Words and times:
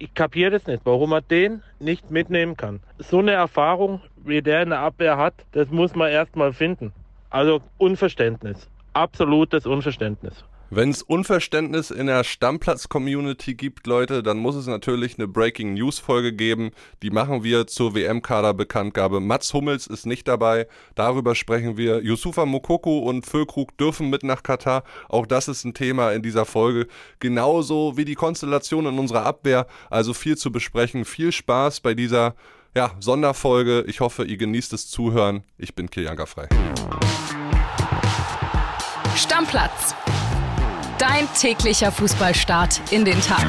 ich 0.00 0.14
kapiere 0.14 0.50
das 0.50 0.66
nicht, 0.66 0.80
warum 0.84 1.10
man 1.10 1.22
den 1.30 1.62
nicht 1.78 2.10
mitnehmen 2.10 2.56
kann. 2.56 2.80
So 2.98 3.18
eine 3.18 3.32
Erfahrung, 3.32 4.00
wie 4.16 4.40
der 4.40 4.62
in 4.62 4.70
der 4.70 4.80
Abwehr 4.80 5.18
hat, 5.18 5.34
das 5.52 5.68
muss 5.70 5.94
man 5.94 6.10
erstmal 6.10 6.54
finden. 6.54 6.92
Also 7.28 7.60
Unverständnis. 7.76 8.68
Absolutes 8.94 9.66
Unverständnis. 9.66 10.44
Wenn 10.72 10.90
es 10.90 11.02
Unverständnis 11.02 11.90
in 11.90 12.06
der 12.06 12.22
Stammplatz-Community 12.22 13.54
gibt, 13.54 13.88
Leute, 13.88 14.22
dann 14.22 14.38
muss 14.38 14.54
es 14.54 14.68
natürlich 14.68 15.18
eine 15.18 15.26
Breaking 15.26 15.74
News-Folge 15.74 16.32
geben. 16.32 16.70
Die 17.02 17.10
machen 17.10 17.42
wir 17.42 17.66
zur 17.66 17.96
WM-Kader-Bekanntgabe. 17.96 19.18
Mats 19.18 19.52
Hummels 19.52 19.88
ist 19.88 20.06
nicht 20.06 20.28
dabei. 20.28 20.68
Darüber 20.94 21.34
sprechen 21.34 21.76
wir. 21.76 22.04
Yusufa 22.04 22.46
Mokoko 22.46 23.00
und 23.00 23.26
Füllkrug 23.26 23.76
dürfen 23.78 24.10
mit 24.10 24.22
nach 24.22 24.44
Katar. 24.44 24.84
Auch 25.08 25.26
das 25.26 25.48
ist 25.48 25.64
ein 25.64 25.74
Thema 25.74 26.12
in 26.12 26.22
dieser 26.22 26.44
Folge. 26.44 26.86
Genauso 27.18 27.96
wie 27.96 28.04
die 28.04 28.14
Konstellation 28.14 28.86
in 28.86 28.96
unserer 28.96 29.26
Abwehr. 29.26 29.66
Also 29.90 30.14
viel 30.14 30.36
zu 30.36 30.52
besprechen. 30.52 31.04
Viel 31.04 31.32
Spaß 31.32 31.80
bei 31.80 31.94
dieser 31.94 32.36
ja, 32.76 32.92
Sonderfolge. 33.00 33.82
Ich 33.88 33.98
hoffe, 33.98 34.22
ihr 34.22 34.36
genießt 34.36 34.72
das 34.72 34.86
Zuhören. 34.86 35.42
Ich 35.58 35.74
bin 35.74 35.90
Kilian 35.90 36.16
Frei. 36.28 36.48
Stammplatz 39.16 39.96
Dein 41.00 41.26
täglicher 41.32 41.92
Fußballstart 41.92 42.92
in 42.92 43.06
den 43.06 43.18
Tag. 43.22 43.46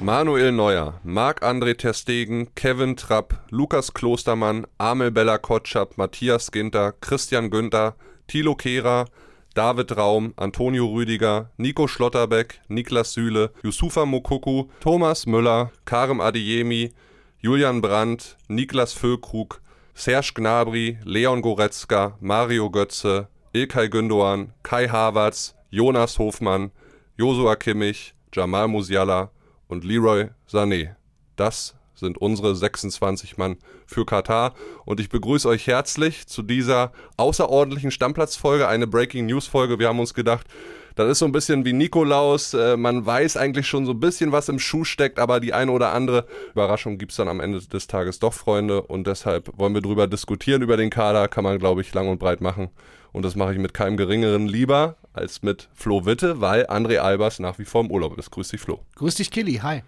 Manuel 0.00 0.52
Neuer, 0.52 1.00
Marc-André 1.02 1.76
Terstegen, 1.76 2.54
Kevin 2.54 2.96
Trapp, 2.96 3.40
Lukas 3.50 3.94
Klostermann, 3.94 4.64
Amel 4.78 5.10
Bella 5.10 5.38
Kotschap, 5.38 5.98
Matthias 5.98 6.52
Ginter, 6.52 6.92
Christian 7.00 7.50
Günther, 7.50 7.96
Thilo 8.28 8.54
Kehrer, 8.54 9.06
David 9.54 9.96
Raum, 9.96 10.34
Antonio 10.36 10.86
Rüdiger, 10.86 11.50
Nico 11.56 11.88
Schlotterbeck, 11.88 12.60
Niklas 12.68 13.12
Süle, 13.12 13.50
Yusufa 13.64 14.06
Mokuku, 14.06 14.68
Thomas 14.78 15.26
Müller, 15.26 15.72
Karim 15.84 16.20
Adiemi, 16.20 16.92
Julian 17.40 17.82
Brandt, 17.82 18.36
Niklas 18.46 18.92
Füllkrug, 18.92 19.60
Serge 19.94 20.32
Gnabry, 20.36 21.00
Leon 21.02 21.42
Goretzka, 21.42 22.16
Mario 22.20 22.70
Götze, 22.70 23.26
Ilkay 23.56 23.88
Gündoğan, 23.88 24.48
Kai 24.62 24.86
Havertz, 24.88 25.54
Jonas 25.70 26.18
Hofmann, 26.18 26.72
Josua 27.16 27.56
Kimmich, 27.56 28.12
Jamal 28.34 28.68
Musiala 28.68 29.30
und 29.66 29.82
Leroy 29.82 30.28
Sané. 30.46 30.96
Das 31.36 31.74
sind 31.94 32.18
unsere 32.18 32.54
26 32.54 33.38
Mann 33.38 33.56
für 33.86 34.04
Katar. 34.04 34.52
Und 34.84 35.00
ich 35.00 35.08
begrüße 35.08 35.48
euch 35.48 35.66
herzlich 35.66 36.26
zu 36.26 36.42
dieser 36.42 36.92
außerordentlichen 37.16 37.90
Stammplatzfolge, 37.90 38.68
eine 38.68 38.86
Breaking 38.86 39.24
News 39.24 39.46
Folge. 39.46 39.78
Wir 39.78 39.88
haben 39.88 40.00
uns 40.00 40.12
gedacht, 40.12 40.46
das 40.94 41.08
ist 41.10 41.20
so 41.20 41.24
ein 41.24 41.32
bisschen 41.32 41.64
wie 41.64 41.72
Nikolaus. 41.72 42.52
Äh, 42.52 42.76
man 42.76 43.06
weiß 43.06 43.38
eigentlich 43.38 43.66
schon 43.66 43.86
so 43.86 43.92
ein 43.92 44.00
bisschen, 44.00 44.32
was 44.32 44.50
im 44.50 44.58
Schuh 44.58 44.84
steckt, 44.84 45.18
aber 45.18 45.40
die 45.40 45.54
eine 45.54 45.72
oder 45.72 45.94
andere 45.94 46.26
Überraschung 46.52 46.98
gibt 46.98 47.12
es 47.12 47.16
dann 47.16 47.28
am 47.28 47.40
Ende 47.40 47.60
des 47.60 47.86
Tages 47.86 48.18
doch, 48.18 48.34
Freunde. 48.34 48.82
Und 48.82 49.06
deshalb 49.06 49.50
wollen 49.56 49.72
wir 49.72 49.80
drüber 49.80 50.06
diskutieren, 50.06 50.60
über 50.60 50.76
den 50.76 50.90
Kader. 50.90 51.28
Kann 51.28 51.44
man, 51.44 51.58
glaube 51.58 51.80
ich, 51.80 51.94
lang 51.94 52.08
und 52.08 52.18
breit 52.18 52.42
machen. 52.42 52.68
Und 53.16 53.22
das 53.22 53.34
mache 53.34 53.54
ich 53.54 53.58
mit 53.58 53.72
keinem 53.72 53.96
geringeren 53.96 54.46
lieber 54.46 54.96
als 55.14 55.40
mit 55.42 55.70
Flo 55.74 56.04
Witte, 56.04 56.42
weil 56.42 56.66
André 56.66 56.98
Albers 56.98 57.38
nach 57.38 57.58
wie 57.58 57.64
vor 57.64 57.80
im 57.80 57.90
Urlaub 57.90 58.18
ist. 58.18 58.30
Grüß 58.30 58.48
dich, 58.48 58.60
Flo. 58.60 58.80
Grüß 58.96 59.14
dich, 59.14 59.30
Killy. 59.30 59.54
Hi. 59.62 59.82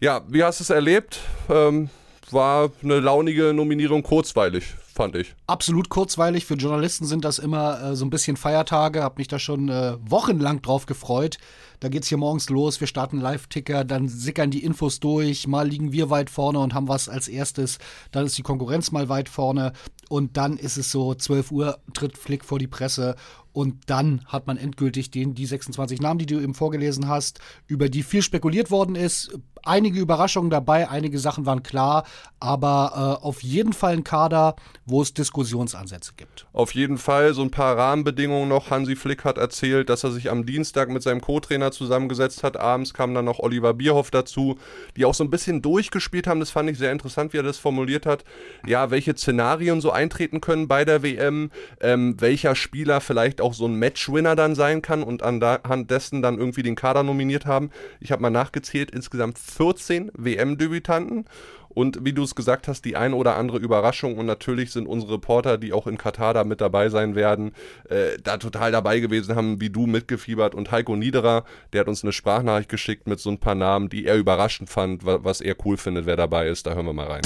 Ja, 0.00 0.22
wie 0.28 0.42
hast 0.42 0.60
du 0.60 0.62
es 0.62 0.70
erlebt? 0.70 1.20
Ähm, 1.50 1.90
war 2.30 2.70
eine 2.82 3.00
launige 3.00 3.52
Nominierung 3.52 4.02
kurzweilig, 4.02 4.72
fand 4.94 5.14
ich. 5.14 5.34
Absolut 5.46 5.90
kurzweilig. 5.90 6.46
Für 6.46 6.54
Journalisten 6.54 7.04
sind 7.04 7.26
das 7.26 7.38
immer 7.38 7.82
äh, 7.82 7.96
so 7.96 8.06
ein 8.06 8.10
bisschen 8.10 8.38
Feiertage. 8.38 9.02
Hab 9.02 9.18
mich 9.18 9.28
da 9.28 9.38
schon 9.38 9.68
äh, 9.68 9.98
wochenlang 10.00 10.62
drauf 10.62 10.86
gefreut. 10.86 11.36
Da 11.80 11.90
geht's 11.90 12.08
hier 12.08 12.16
morgens 12.16 12.48
los. 12.48 12.80
Wir 12.80 12.86
starten 12.86 13.20
Live-Ticker, 13.20 13.84
dann 13.84 14.08
sickern 14.08 14.50
die 14.50 14.64
Infos 14.64 15.00
durch. 15.00 15.46
Mal 15.46 15.68
liegen 15.68 15.92
wir 15.92 16.08
weit 16.08 16.30
vorne 16.30 16.58
und 16.60 16.72
haben 16.72 16.88
was 16.88 17.10
als 17.10 17.28
erstes. 17.28 17.78
Dann 18.10 18.24
ist 18.24 18.38
die 18.38 18.42
Konkurrenz 18.42 18.90
mal 18.90 19.10
weit 19.10 19.28
vorne. 19.28 19.74
Und 20.10 20.36
dann 20.36 20.56
ist 20.56 20.76
es 20.76 20.90
so 20.90 21.14
12 21.14 21.52
Uhr, 21.52 21.78
tritt 21.94 22.18
Flick 22.18 22.44
vor 22.44 22.58
die 22.58 22.66
Presse 22.66 23.14
und 23.52 23.76
dann 23.86 24.22
hat 24.26 24.48
man 24.48 24.56
endgültig 24.56 25.12
den, 25.12 25.36
die 25.36 25.46
26 25.46 26.00
Namen, 26.00 26.18
die 26.18 26.26
du 26.26 26.40
eben 26.40 26.54
vorgelesen 26.54 27.06
hast, 27.06 27.38
über 27.68 27.88
die 27.88 28.02
viel 28.02 28.22
spekuliert 28.22 28.72
worden 28.72 28.96
ist. 28.96 29.38
Einige 29.64 30.00
Überraschungen 30.00 30.50
dabei, 30.50 30.88
einige 30.88 31.18
Sachen 31.18 31.46
waren 31.46 31.62
klar, 31.62 32.04
aber 32.40 33.18
äh, 33.22 33.24
auf 33.24 33.42
jeden 33.42 33.72
Fall 33.72 33.92
ein 33.92 34.04
Kader, 34.04 34.56
wo 34.86 35.02
es 35.02 35.12
Diskussionsansätze 35.12 36.12
gibt. 36.16 36.46
Auf 36.52 36.74
jeden 36.74 36.96
Fall 36.98 37.34
so 37.34 37.42
ein 37.42 37.50
paar 37.50 37.76
Rahmenbedingungen 37.76 38.48
noch. 38.48 38.70
Hansi 38.70 38.96
Flick 38.96 39.24
hat 39.24 39.36
erzählt, 39.36 39.90
dass 39.90 40.04
er 40.04 40.10
sich 40.10 40.30
am 40.30 40.46
Dienstag 40.46 40.88
mit 40.88 41.02
seinem 41.02 41.20
Co-Trainer 41.20 41.70
zusammengesetzt 41.70 42.42
hat. 42.42 42.56
Abends 42.58 42.94
kam 42.94 43.14
dann 43.14 43.26
noch 43.26 43.38
Oliver 43.38 43.74
Bierhoff 43.74 44.10
dazu, 44.10 44.58
die 44.96 45.04
auch 45.04 45.14
so 45.14 45.22
ein 45.22 45.30
bisschen 45.30 45.60
durchgespielt 45.60 46.26
haben. 46.26 46.40
Das 46.40 46.50
fand 46.50 46.70
ich 46.70 46.78
sehr 46.78 46.92
interessant, 46.92 47.32
wie 47.32 47.38
er 47.38 47.42
das 47.42 47.58
formuliert 47.58 48.06
hat. 48.06 48.24
Ja, 48.66 48.90
welche 48.90 49.16
Szenarien 49.16 49.80
so 49.80 49.90
eintreten 49.90 50.40
können 50.40 50.66
bei 50.66 50.84
der 50.84 51.02
WM, 51.02 51.50
ähm, 51.80 52.16
welcher 52.20 52.54
Spieler 52.54 53.00
vielleicht 53.00 53.40
auch 53.40 53.52
so 53.52 53.66
ein 53.66 53.78
Matchwinner 53.78 54.34
dann 54.34 54.54
sein 54.54 54.80
kann 54.80 55.02
und 55.02 55.22
anhand 55.22 55.90
dessen 55.90 56.22
dann 56.22 56.38
irgendwie 56.38 56.62
den 56.62 56.74
Kader 56.74 57.02
nominiert 57.02 57.44
haben. 57.44 57.70
Ich 58.00 58.12
habe 58.12 58.22
mal 58.22 58.30
nachgezählt, 58.30 58.90
insgesamt 58.90 59.38
14 59.50 60.10
WM-Debütanten. 60.14 61.26
Und 61.72 62.04
wie 62.04 62.12
du 62.12 62.24
es 62.24 62.34
gesagt 62.34 62.66
hast, 62.66 62.84
die 62.84 62.96
ein 62.96 63.14
oder 63.14 63.36
andere 63.36 63.58
Überraschung. 63.58 64.18
Und 64.18 64.26
natürlich 64.26 64.72
sind 64.72 64.86
unsere 64.86 65.14
Reporter, 65.14 65.56
die 65.56 65.72
auch 65.72 65.86
in 65.86 65.98
Katar 65.98 66.34
da 66.34 66.42
mit 66.42 66.60
dabei 66.60 66.88
sein 66.88 67.14
werden, 67.14 67.52
äh, 67.88 68.18
da 68.22 68.38
total 68.38 68.72
dabei 68.72 68.98
gewesen, 68.98 69.36
haben 69.36 69.60
wie 69.60 69.70
du 69.70 69.86
mitgefiebert. 69.86 70.54
Und 70.54 70.72
Heiko 70.72 70.96
Niederer, 70.96 71.44
der 71.72 71.82
hat 71.82 71.88
uns 71.88 72.02
eine 72.02 72.12
Sprachnachricht 72.12 72.68
geschickt 72.68 73.06
mit 73.06 73.20
so 73.20 73.30
ein 73.30 73.38
paar 73.38 73.54
Namen, 73.54 73.88
die 73.88 74.04
er 74.04 74.16
überraschend 74.16 74.68
fand, 74.68 75.04
was 75.04 75.40
er 75.40 75.54
cool 75.64 75.76
findet, 75.76 76.06
wer 76.06 76.16
dabei 76.16 76.48
ist. 76.48 76.66
Da 76.66 76.74
hören 76.74 76.86
wir 76.86 76.92
mal 76.92 77.06
rein. 77.06 77.22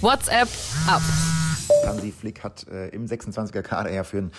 WhatsApp 0.00 0.48
ab. 0.86 1.02
Hansi 1.88 2.12
Flick 2.12 2.44
hat 2.44 2.66
äh, 2.68 2.88
im 2.88 3.06
26er 3.06 3.62
Kader 3.62 3.90
ja 3.90 4.04
für 4.04 4.18
ein, 4.18 4.30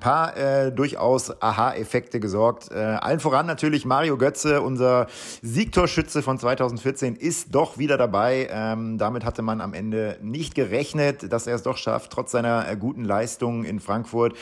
paar 0.00 0.36
äh, 0.36 0.70
durchaus 0.70 1.42
Aha-Effekte 1.42 2.20
gesorgt. 2.20 2.70
Äh, 2.70 2.74
allen 2.74 3.20
voran 3.20 3.46
natürlich 3.46 3.84
Mario 3.84 4.16
Götze, 4.18 4.62
unser 4.62 5.06
Siegtorschütze 5.42 6.22
von 6.22 6.38
2014, 6.38 7.16
ist 7.16 7.54
doch 7.54 7.78
wieder 7.78 7.96
dabei. 7.96 8.48
Ähm, 8.50 8.98
damit 8.98 9.24
hatte 9.24 9.42
man 9.42 9.60
am 9.60 9.74
Ende 9.74 10.18
nicht 10.22 10.54
gerechnet, 10.54 11.32
dass 11.32 11.46
er 11.46 11.54
es 11.54 11.62
doch 11.62 11.76
schafft, 11.76 12.12
trotz 12.12 12.32
seiner 12.32 12.68
äh, 12.68 12.76
guten 12.76 13.04
Leistung 13.04 13.64
in 13.64 13.80
Frankfurt. 13.80 14.34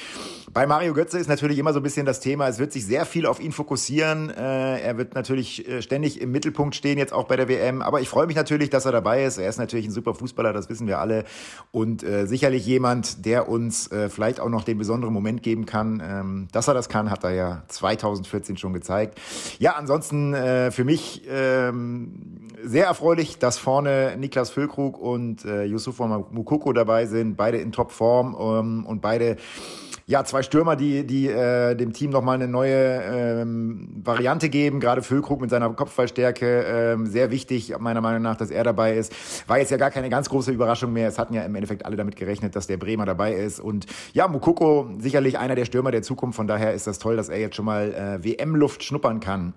Bei 0.52 0.66
Mario 0.66 0.94
Götze 0.94 1.18
ist 1.18 1.28
natürlich 1.28 1.58
immer 1.58 1.72
so 1.72 1.80
ein 1.80 1.82
bisschen 1.82 2.06
das 2.06 2.20
Thema, 2.20 2.48
es 2.48 2.58
wird 2.58 2.72
sich 2.72 2.86
sehr 2.86 3.06
viel 3.06 3.26
auf 3.26 3.40
ihn 3.40 3.52
fokussieren. 3.52 4.30
Äh, 4.30 4.80
er 4.80 4.98
wird 4.98 5.14
natürlich 5.14 5.68
äh, 5.68 5.82
ständig 5.82 6.20
im 6.20 6.32
Mittelpunkt 6.32 6.74
stehen, 6.74 6.98
jetzt 6.98 7.12
auch 7.12 7.24
bei 7.24 7.36
der 7.36 7.48
WM. 7.48 7.82
Aber 7.82 8.00
ich 8.00 8.08
freue 8.08 8.26
mich 8.26 8.36
natürlich, 8.36 8.70
dass 8.70 8.86
er 8.86 8.92
dabei 8.92 9.24
ist. 9.24 9.38
Er 9.38 9.48
ist 9.48 9.58
natürlich 9.58 9.86
ein 9.86 9.92
super 9.92 10.14
Fußballer, 10.14 10.52
das 10.52 10.68
wissen 10.68 10.86
wir 10.86 10.98
alle. 10.98 11.24
Und 11.72 12.02
äh, 12.02 12.26
sicherlich 12.26 12.55
jemand, 12.56 13.24
der 13.24 13.48
uns 13.48 13.90
äh, 13.92 14.08
vielleicht 14.08 14.40
auch 14.40 14.48
noch 14.48 14.64
den 14.64 14.78
besonderen 14.78 15.12
Moment 15.12 15.42
geben 15.42 15.66
kann. 15.66 16.02
Ähm, 16.04 16.48
dass 16.52 16.68
er 16.68 16.74
das 16.74 16.88
kann, 16.88 17.10
hat 17.10 17.24
er 17.24 17.32
ja 17.32 17.62
2014 17.68 18.56
schon 18.56 18.72
gezeigt. 18.72 19.20
Ja, 19.58 19.72
ansonsten 19.72 20.34
äh, 20.34 20.70
für 20.70 20.84
mich 20.84 21.22
ähm, 21.28 22.48
sehr 22.64 22.86
erfreulich, 22.86 23.38
dass 23.38 23.58
vorne 23.58 24.16
Niklas 24.18 24.50
Füllkrug 24.50 24.98
und 24.98 25.44
äh, 25.44 25.64
Yusufa 25.64 26.24
Mukoko 26.30 26.72
dabei 26.72 27.06
sind, 27.06 27.36
beide 27.36 27.58
in 27.58 27.72
Topform 27.72 28.36
ähm, 28.38 28.86
und 28.86 29.00
beide 29.00 29.36
ja, 30.08 30.22
zwei 30.24 30.44
Stürmer, 30.44 30.76
die, 30.76 31.04
die 31.04 31.26
äh, 31.26 31.74
dem 31.74 31.92
Team 31.92 32.10
nochmal 32.10 32.36
eine 32.36 32.46
neue 32.46 33.02
ähm, 33.02 33.88
Variante 34.04 34.48
geben. 34.48 34.78
Gerade 34.78 35.02
Füllkrug 35.02 35.40
mit 35.40 35.50
seiner 35.50 35.68
Kopfballstärke, 35.70 36.62
ähm, 36.62 37.06
sehr 37.06 37.32
wichtig, 37.32 37.74
meiner 37.80 38.00
Meinung 38.00 38.22
nach, 38.22 38.36
dass 38.36 38.52
er 38.52 38.62
dabei 38.62 38.96
ist. 38.96 39.12
War 39.48 39.58
jetzt 39.58 39.72
ja 39.72 39.78
gar 39.78 39.90
keine 39.90 40.08
ganz 40.08 40.28
große 40.28 40.52
Überraschung 40.52 40.92
mehr. 40.92 41.08
Es 41.08 41.18
hatten 41.18 41.34
ja 41.34 41.42
im 41.42 41.56
Endeffekt 41.56 41.84
alle 41.84 41.96
damit 41.96 42.14
gerechnet, 42.14 42.54
dass 42.54 42.68
der 42.68 42.76
Bremer 42.76 43.04
dabei 43.04 43.34
ist. 43.34 43.58
Und 43.58 43.86
ja, 44.12 44.28
Mukoko 44.28 44.90
sicherlich 44.98 45.38
einer 45.38 45.56
der 45.56 45.64
Stürmer 45.64 45.90
der 45.90 46.02
Zukunft. 46.02 46.36
Von 46.36 46.46
daher 46.46 46.72
ist 46.72 46.86
das 46.86 47.00
toll, 47.00 47.16
dass 47.16 47.28
er 47.28 47.40
jetzt 47.40 47.56
schon 47.56 47.64
mal 47.64 47.92
äh, 47.92 48.24
WM-Luft 48.24 48.84
schnuppern 48.84 49.18
kann. 49.18 49.54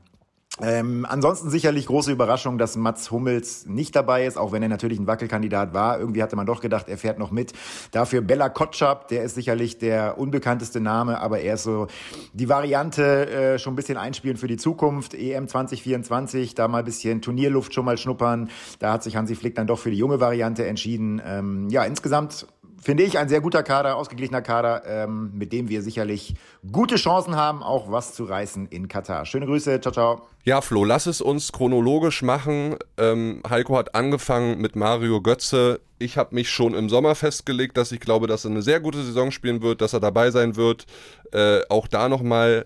Ähm, 0.62 1.06
ansonsten 1.08 1.50
sicherlich 1.50 1.86
große 1.86 2.12
Überraschung, 2.12 2.58
dass 2.58 2.76
Mats 2.76 3.12
Hummels 3.12 3.66
nicht 3.66 3.96
dabei 3.96 4.26
ist, 4.26 4.38
auch 4.38 4.52
wenn 4.52 4.62
er 4.62 4.70
natürlich 4.70 5.00
ein 5.00 5.08
Wackelkandidat 5.08 5.74
war. 5.74 6.00
Irgendwie 6.00 6.22
hatte 6.24 6.36
man 6.36 6.46
doch 6.46 6.62
gedacht, 6.62 6.90
er 6.90 6.98
fährt 6.98 7.20
noch 7.20 7.32
mit. 7.32 7.54
Dafür 7.92 8.22
Bella 8.22 8.50
Kotschap, 8.50 9.08
der 9.08 9.24
ist 9.24 9.36
sicherlich 9.36 9.78
der 9.78 10.18
unbekannteste 10.18 10.80
Name, 10.80 11.20
aber 11.20 11.40
er 11.40 11.56
ist 11.56 11.64
so 11.64 11.88
die 12.34 12.50
Variante 12.50 13.30
äh, 13.30 13.60
schon 13.60 13.74
ein 13.74 13.76
bisschen 13.76 13.98
einspielen 13.98 14.38
für 14.38 14.48
die 14.48 14.58
Zukunft. 14.58 15.14
EM 15.14 15.48
2024, 15.48 16.56
da 16.56 16.68
mal 16.68 16.80
ein 16.80 16.86
bisschen 16.86 17.22
Turnierluft 17.22 17.74
schon 17.74 17.86
mal 17.86 17.98
schnuppern. 17.98 18.50
Da 18.80 18.94
hat 18.94 19.04
sich 19.04 19.16
Hansi 19.16 19.36
Flick 19.36 19.56
dann 19.56 19.68
doch 19.68 19.80
für 19.80 19.92
die 19.92 19.98
junge 19.98 20.20
Variante 20.20 20.66
entschieden. 20.66 21.22
Ähm, 21.26 21.70
ja, 21.70 21.84
insgesamt 21.84 22.48
finde 22.82 23.04
ich, 23.04 23.18
ein 23.18 23.30
sehr 23.30 23.42
guter 23.42 23.64
Kader, 23.64 23.96
ausgeglichener 23.96 24.42
Kader, 24.42 24.84
ähm, 24.86 25.32
mit 25.34 25.54
dem 25.54 25.70
wir 25.70 25.82
sicherlich 25.82 26.36
gute 26.72 26.96
Chancen 26.96 27.36
haben, 27.36 27.64
auch 27.64 27.92
was 27.92 28.14
zu 28.14 28.24
reißen 28.24 28.68
in 28.68 28.88
Katar. 28.88 29.26
Schöne 29.26 29.46
Grüße, 29.46 29.82
ciao, 29.82 29.94
ciao. 29.94 30.22
Ja, 30.44 30.62
Flo, 30.62 30.84
lass 30.84 31.06
es 31.06 31.22
uns 31.22 31.52
chronologisch 31.52 32.22
machen. 32.22 32.78
Ähm, 32.98 33.44
Heiko 33.50 33.78
hat 33.78 33.96
angefangen 33.96 34.60
mit 34.60 34.76
Mario 34.76 35.22
Götze. 35.22 35.82
Ich 36.00 36.18
habe 36.18 36.34
mich 36.34 36.50
schon 36.50 36.74
im 36.74 36.90
Sommer 36.90 37.16
festgelegt, 37.16 37.76
dass 37.78 37.92
ich 37.92 38.00
glaube, 38.00 38.28
dass 38.28 38.46
er 38.46 38.52
eine 38.52 38.62
sehr 38.62 38.80
gute 38.80 39.04
Saison 39.04 39.32
spielen 39.32 39.62
wird, 39.62 39.82
dass 39.82 39.94
er 39.94 40.00
dabei 40.00 40.32
sein 40.32 40.56
wird. 40.56 40.86
Äh, 41.32 41.62
auch 41.70 41.88
da 41.88 42.08
nochmal 42.08 42.66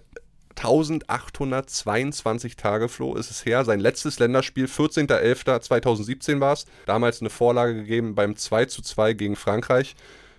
1822 0.55 2.55
Tage, 2.55 2.89
Flo, 2.89 3.15
ist 3.15 3.31
es 3.31 3.45
her. 3.45 3.65
Sein 3.65 3.79
letztes 3.79 4.19
Länderspiel, 4.19 4.65
14.11.2017 4.65 6.39
war 6.39 6.53
es. 6.53 6.65
Damals 6.85 7.21
eine 7.21 7.29
Vorlage 7.29 7.75
gegeben 7.75 8.15
beim 8.15 8.35
2 8.35 8.65
zu 8.65 8.81
2 8.81 9.13
gegen 9.13 9.35
Frankreich. 9.35 9.95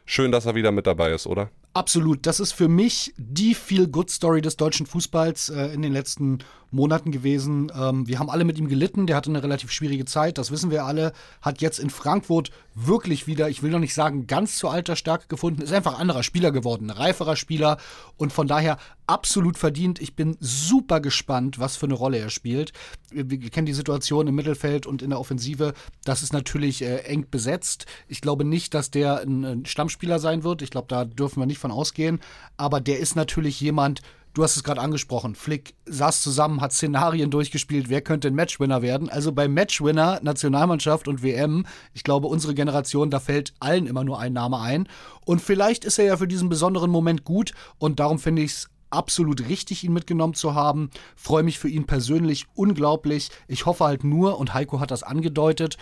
Schön, 0.06 0.32
dass 0.32 0.46
er 0.46 0.54
wieder 0.54 0.72
mit 0.72 0.86
dabei 0.86 1.12
ist, 1.12 1.26
oder? 1.26 1.50
Absolut. 1.72 2.26
Das 2.26 2.38
ist 2.38 2.52
für 2.52 2.68
mich 2.68 3.14
die 3.16 3.54
Feel-Good-Story 3.54 4.40
des 4.40 4.56
deutschen 4.56 4.86
Fußballs 4.86 5.48
äh, 5.48 5.74
in 5.74 5.82
den 5.82 5.92
letzten 5.92 6.38
Monaten 6.74 7.12
gewesen. 7.12 7.72
Ähm, 7.74 8.06
wir 8.06 8.18
haben 8.18 8.28
alle 8.28 8.44
mit 8.44 8.58
ihm 8.58 8.68
gelitten. 8.68 9.06
Der 9.06 9.16
hatte 9.16 9.30
eine 9.30 9.42
relativ 9.42 9.70
schwierige 9.70 10.04
Zeit, 10.04 10.38
das 10.38 10.50
wissen 10.50 10.70
wir 10.70 10.84
alle. 10.84 11.12
Hat 11.40 11.60
jetzt 11.60 11.78
in 11.78 11.90
Frankfurt 11.90 12.50
wirklich 12.74 13.26
wieder, 13.26 13.48
ich 13.48 13.62
will 13.62 13.70
noch 13.70 13.78
nicht 13.78 13.94
sagen, 13.94 14.26
ganz 14.26 14.58
zu 14.58 14.68
alter 14.68 14.96
Stärke 14.96 15.28
gefunden. 15.28 15.62
Ist 15.62 15.72
einfach 15.72 15.94
ein 15.94 16.00
anderer 16.00 16.22
Spieler 16.22 16.50
geworden, 16.50 16.90
ein 16.90 16.96
reiferer 16.96 17.36
Spieler 17.36 17.78
und 18.16 18.32
von 18.32 18.46
daher 18.46 18.78
absolut 19.06 19.56
verdient. 19.58 20.00
Ich 20.00 20.16
bin 20.16 20.36
super 20.40 21.00
gespannt, 21.00 21.58
was 21.58 21.76
für 21.76 21.86
eine 21.86 21.94
Rolle 21.94 22.18
er 22.18 22.30
spielt. 22.30 22.72
Wir, 23.10 23.30
wir 23.30 23.50
kennen 23.50 23.66
die 23.66 23.72
Situation 23.72 24.26
im 24.26 24.34
Mittelfeld 24.34 24.86
und 24.86 25.02
in 25.02 25.10
der 25.10 25.20
Offensive. 25.20 25.74
Das 26.04 26.22
ist 26.22 26.32
natürlich 26.32 26.82
äh, 26.82 26.98
eng 27.04 27.26
besetzt. 27.30 27.86
Ich 28.08 28.20
glaube 28.20 28.44
nicht, 28.44 28.74
dass 28.74 28.90
der 28.90 29.20
ein, 29.20 29.44
ein 29.44 29.66
Stammspieler 29.66 30.18
sein 30.18 30.42
wird. 30.42 30.62
Ich 30.62 30.70
glaube, 30.70 30.88
da 30.88 31.04
dürfen 31.04 31.40
wir 31.40 31.46
nicht 31.46 31.58
von 31.58 31.70
ausgehen. 31.70 32.20
Aber 32.56 32.80
der 32.80 32.98
ist 32.98 33.14
natürlich 33.14 33.60
jemand, 33.60 34.00
Du 34.34 34.42
hast 34.42 34.56
es 34.56 34.64
gerade 34.64 34.80
angesprochen. 34.80 35.36
Flick 35.36 35.76
saß 35.86 36.20
zusammen, 36.20 36.60
hat 36.60 36.72
Szenarien 36.72 37.30
durchgespielt, 37.30 37.88
wer 37.88 38.00
könnte 38.00 38.26
ein 38.26 38.34
Matchwinner 38.34 38.82
werden. 38.82 39.08
Also 39.08 39.30
bei 39.30 39.46
Matchwinner, 39.46 40.18
Nationalmannschaft 40.24 41.06
und 41.06 41.22
WM, 41.22 41.66
ich 41.92 42.02
glaube, 42.02 42.26
unsere 42.26 42.52
Generation, 42.52 43.10
da 43.10 43.20
fällt 43.20 43.54
allen 43.60 43.86
immer 43.86 44.02
nur 44.02 44.18
ein 44.18 44.32
Name 44.32 44.58
ein. 44.58 44.88
Und 45.24 45.40
vielleicht 45.40 45.84
ist 45.84 46.00
er 46.00 46.06
ja 46.06 46.16
für 46.16 46.26
diesen 46.26 46.48
besonderen 46.48 46.90
Moment 46.90 47.22
gut 47.22 47.52
und 47.78 48.00
darum 48.00 48.18
finde 48.18 48.42
ich 48.42 48.50
es 48.50 48.70
absolut 48.90 49.48
richtig, 49.48 49.84
ihn 49.84 49.92
mitgenommen 49.92 50.34
zu 50.34 50.54
haben. 50.54 50.90
Freue 51.14 51.44
mich 51.44 51.60
für 51.60 51.68
ihn 51.68 51.86
persönlich 51.86 52.46
unglaublich. 52.54 53.30
Ich 53.46 53.66
hoffe 53.66 53.84
halt 53.84 54.02
nur, 54.02 54.38
und 54.38 54.52
Heiko 54.52 54.80
hat 54.80 54.90
das 54.90 55.04
angedeutet, 55.04 55.76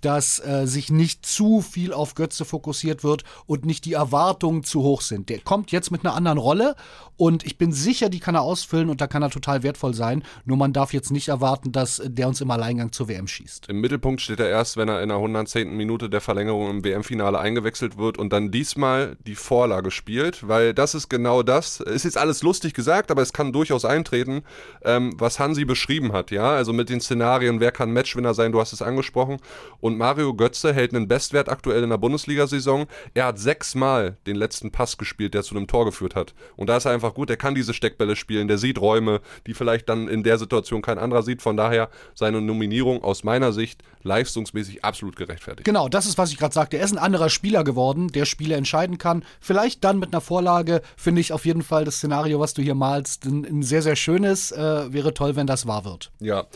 dass 0.00 0.38
äh, 0.38 0.66
sich 0.66 0.90
nicht 0.90 1.26
zu 1.26 1.60
viel 1.60 1.92
auf 1.92 2.14
Götze 2.14 2.44
fokussiert 2.44 3.04
wird 3.04 3.24
und 3.46 3.64
nicht 3.64 3.84
die 3.84 3.94
Erwartungen 3.94 4.64
zu 4.64 4.82
hoch 4.82 5.00
sind. 5.00 5.28
Der 5.28 5.40
kommt 5.40 5.72
jetzt 5.72 5.90
mit 5.90 6.04
einer 6.04 6.14
anderen 6.14 6.38
Rolle 6.38 6.74
und 7.16 7.44
ich 7.44 7.58
bin 7.58 7.72
sicher, 7.72 8.08
die 8.08 8.20
kann 8.20 8.36
er 8.36 8.42
ausfüllen 8.42 8.88
und 8.88 9.00
da 9.00 9.08
kann 9.08 9.22
er 9.22 9.30
total 9.30 9.64
wertvoll 9.64 9.92
sein. 9.92 10.22
Nur 10.44 10.56
man 10.56 10.72
darf 10.72 10.92
jetzt 10.92 11.10
nicht 11.10 11.28
erwarten, 11.28 11.72
dass 11.72 12.00
der 12.04 12.28
uns 12.28 12.40
im 12.40 12.50
Alleingang 12.50 12.92
zur 12.92 13.08
WM 13.08 13.26
schießt. 13.26 13.68
Im 13.68 13.80
Mittelpunkt 13.80 14.20
steht 14.20 14.38
er 14.38 14.48
erst, 14.48 14.76
wenn 14.76 14.88
er 14.88 15.02
in 15.02 15.08
der 15.08 15.18
110. 15.18 15.76
Minute 15.76 16.08
der 16.08 16.20
Verlängerung 16.20 16.70
im 16.70 16.84
WM-Finale 16.84 17.38
eingewechselt 17.40 17.98
wird 17.98 18.18
und 18.18 18.32
dann 18.32 18.52
diesmal 18.52 19.16
die 19.26 19.34
Vorlage 19.34 19.90
spielt, 19.90 20.46
weil 20.46 20.74
das 20.74 20.94
ist 20.94 21.08
genau 21.08 21.42
das. 21.42 21.80
Ist 21.80 22.04
jetzt 22.04 22.16
alles 22.16 22.42
lustig 22.44 22.72
gesagt, 22.72 23.10
aber 23.10 23.22
es 23.22 23.32
kann 23.32 23.52
durchaus 23.52 23.84
eintreten, 23.84 24.42
ähm, 24.84 25.12
was 25.18 25.40
Hansi 25.40 25.64
beschrieben 25.64 26.12
hat, 26.12 26.30
ja. 26.30 26.50
Also 26.50 26.72
mit 26.72 26.88
den 26.88 27.00
Szenarien, 27.00 27.58
wer 27.58 27.72
kann 27.72 27.92
Matchwinner 27.92 28.34
sein, 28.34 28.52
du 28.52 28.60
hast 28.60 28.72
es 28.72 28.80
angesprochen. 28.80 29.38
Und 29.80 29.87
Mario 29.96 30.34
Götze 30.34 30.74
hält 30.74 30.94
einen 30.94 31.08
Bestwert 31.08 31.48
aktuell 31.48 31.82
in 31.82 31.90
der 31.90 31.98
Bundesliga-Saison. 31.98 32.86
Er 33.14 33.26
hat 33.26 33.38
sechsmal 33.38 34.16
den 34.26 34.36
letzten 34.36 34.70
Pass 34.70 34.98
gespielt, 34.98 35.34
der 35.34 35.42
zu 35.42 35.56
einem 35.56 35.66
Tor 35.66 35.84
geführt 35.84 36.14
hat. 36.14 36.34
Und 36.56 36.68
da 36.68 36.76
ist 36.76 36.84
er 36.84 36.92
einfach 36.92 37.14
gut, 37.14 37.30
er 37.30 37.36
kann 37.36 37.54
diese 37.54 37.72
Steckbälle 37.72 38.16
spielen, 38.16 38.48
der 38.48 38.58
sieht 38.58 38.80
Räume, 38.80 39.20
die 39.46 39.54
vielleicht 39.54 39.88
dann 39.88 40.08
in 40.08 40.22
der 40.22 40.38
Situation 40.38 40.82
kein 40.82 40.98
anderer 40.98 41.22
sieht. 41.22 41.42
Von 41.42 41.56
daher 41.56 41.88
seine 42.14 42.40
Nominierung 42.40 43.02
aus 43.02 43.24
meiner 43.24 43.52
Sicht 43.52 43.82
leistungsmäßig 44.02 44.84
absolut 44.84 45.16
gerechtfertigt. 45.16 45.64
Genau, 45.64 45.88
das 45.88 46.06
ist, 46.06 46.18
was 46.18 46.30
ich 46.30 46.38
gerade 46.38 46.54
sagte. 46.54 46.76
Er 46.76 46.84
ist 46.84 46.92
ein 46.92 46.98
anderer 46.98 47.30
Spieler 47.30 47.64
geworden, 47.64 48.08
der 48.08 48.24
Spiele 48.24 48.56
entscheiden 48.56 48.98
kann. 48.98 49.24
Vielleicht 49.40 49.84
dann 49.84 49.98
mit 49.98 50.12
einer 50.12 50.20
Vorlage, 50.20 50.82
finde 50.96 51.20
ich 51.20 51.32
auf 51.32 51.46
jeden 51.46 51.62
Fall 51.62 51.84
das 51.84 51.96
Szenario, 51.96 52.40
was 52.40 52.54
du 52.54 52.62
hier 52.62 52.74
malst, 52.74 53.24
ein, 53.24 53.44
ein 53.44 53.62
sehr, 53.62 53.82
sehr 53.82 53.96
schönes. 53.96 54.52
Äh, 54.52 54.92
wäre 54.92 55.14
toll, 55.14 55.36
wenn 55.36 55.46
das 55.46 55.66
wahr 55.66 55.84
wird. 55.84 56.10
Ja. 56.20 56.46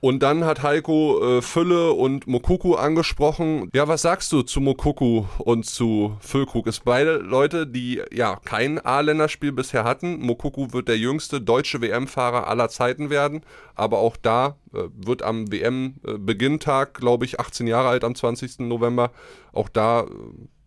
Und 0.00 0.22
dann 0.22 0.44
hat 0.44 0.62
Heiko 0.62 1.38
äh, 1.38 1.42
Fülle 1.42 1.92
und 1.92 2.26
Mokuku 2.26 2.74
angesprochen. 2.74 3.68
Ja, 3.74 3.86
was 3.86 4.02
sagst 4.02 4.32
du 4.32 4.42
zu 4.42 4.60
Mokuku 4.60 5.24
und 5.38 5.66
zu 5.66 6.16
Füllkrug? 6.20 6.66
Ist 6.66 6.84
beide 6.84 7.18
Leute, 7.18 7.66
die 7.66 8.02
ja 8.10 8.36
kein 8.36 8.84
A-Länderspiel 8.84 9.52
bisher 9.52 9.84
hatten. 9.84 10.18
Mokuku 10.20 10.72
wird 10.72 10.88
der 10.88 10.96
jüngste 10.96 11.40
deutsche 11.40 11.82
WM-Fahrer 11.82 12.46
aller 12.46 12.70
Zeiten 12.70 13.10
werden. 13.10 13.42
Aber 13.74 13.98
auch 13.98 14.16
da 14.16 14.56
äh, 14.72 14.84
wird 14.94 15.22
am 15.22 15.52
WM-Beginntag, 15.52 16.94
glaube 16.94 17.26
ich, 17.26 17.38
18 17.38 17.66
Jahre 17.66 17.88
alt 17.88 18.04
am 18.04 18.14
20. 18.14 18.60
November. 18.60 19.10
Auch 19.52 19.68
da 19.68 20.02
äh, 20.02 20.06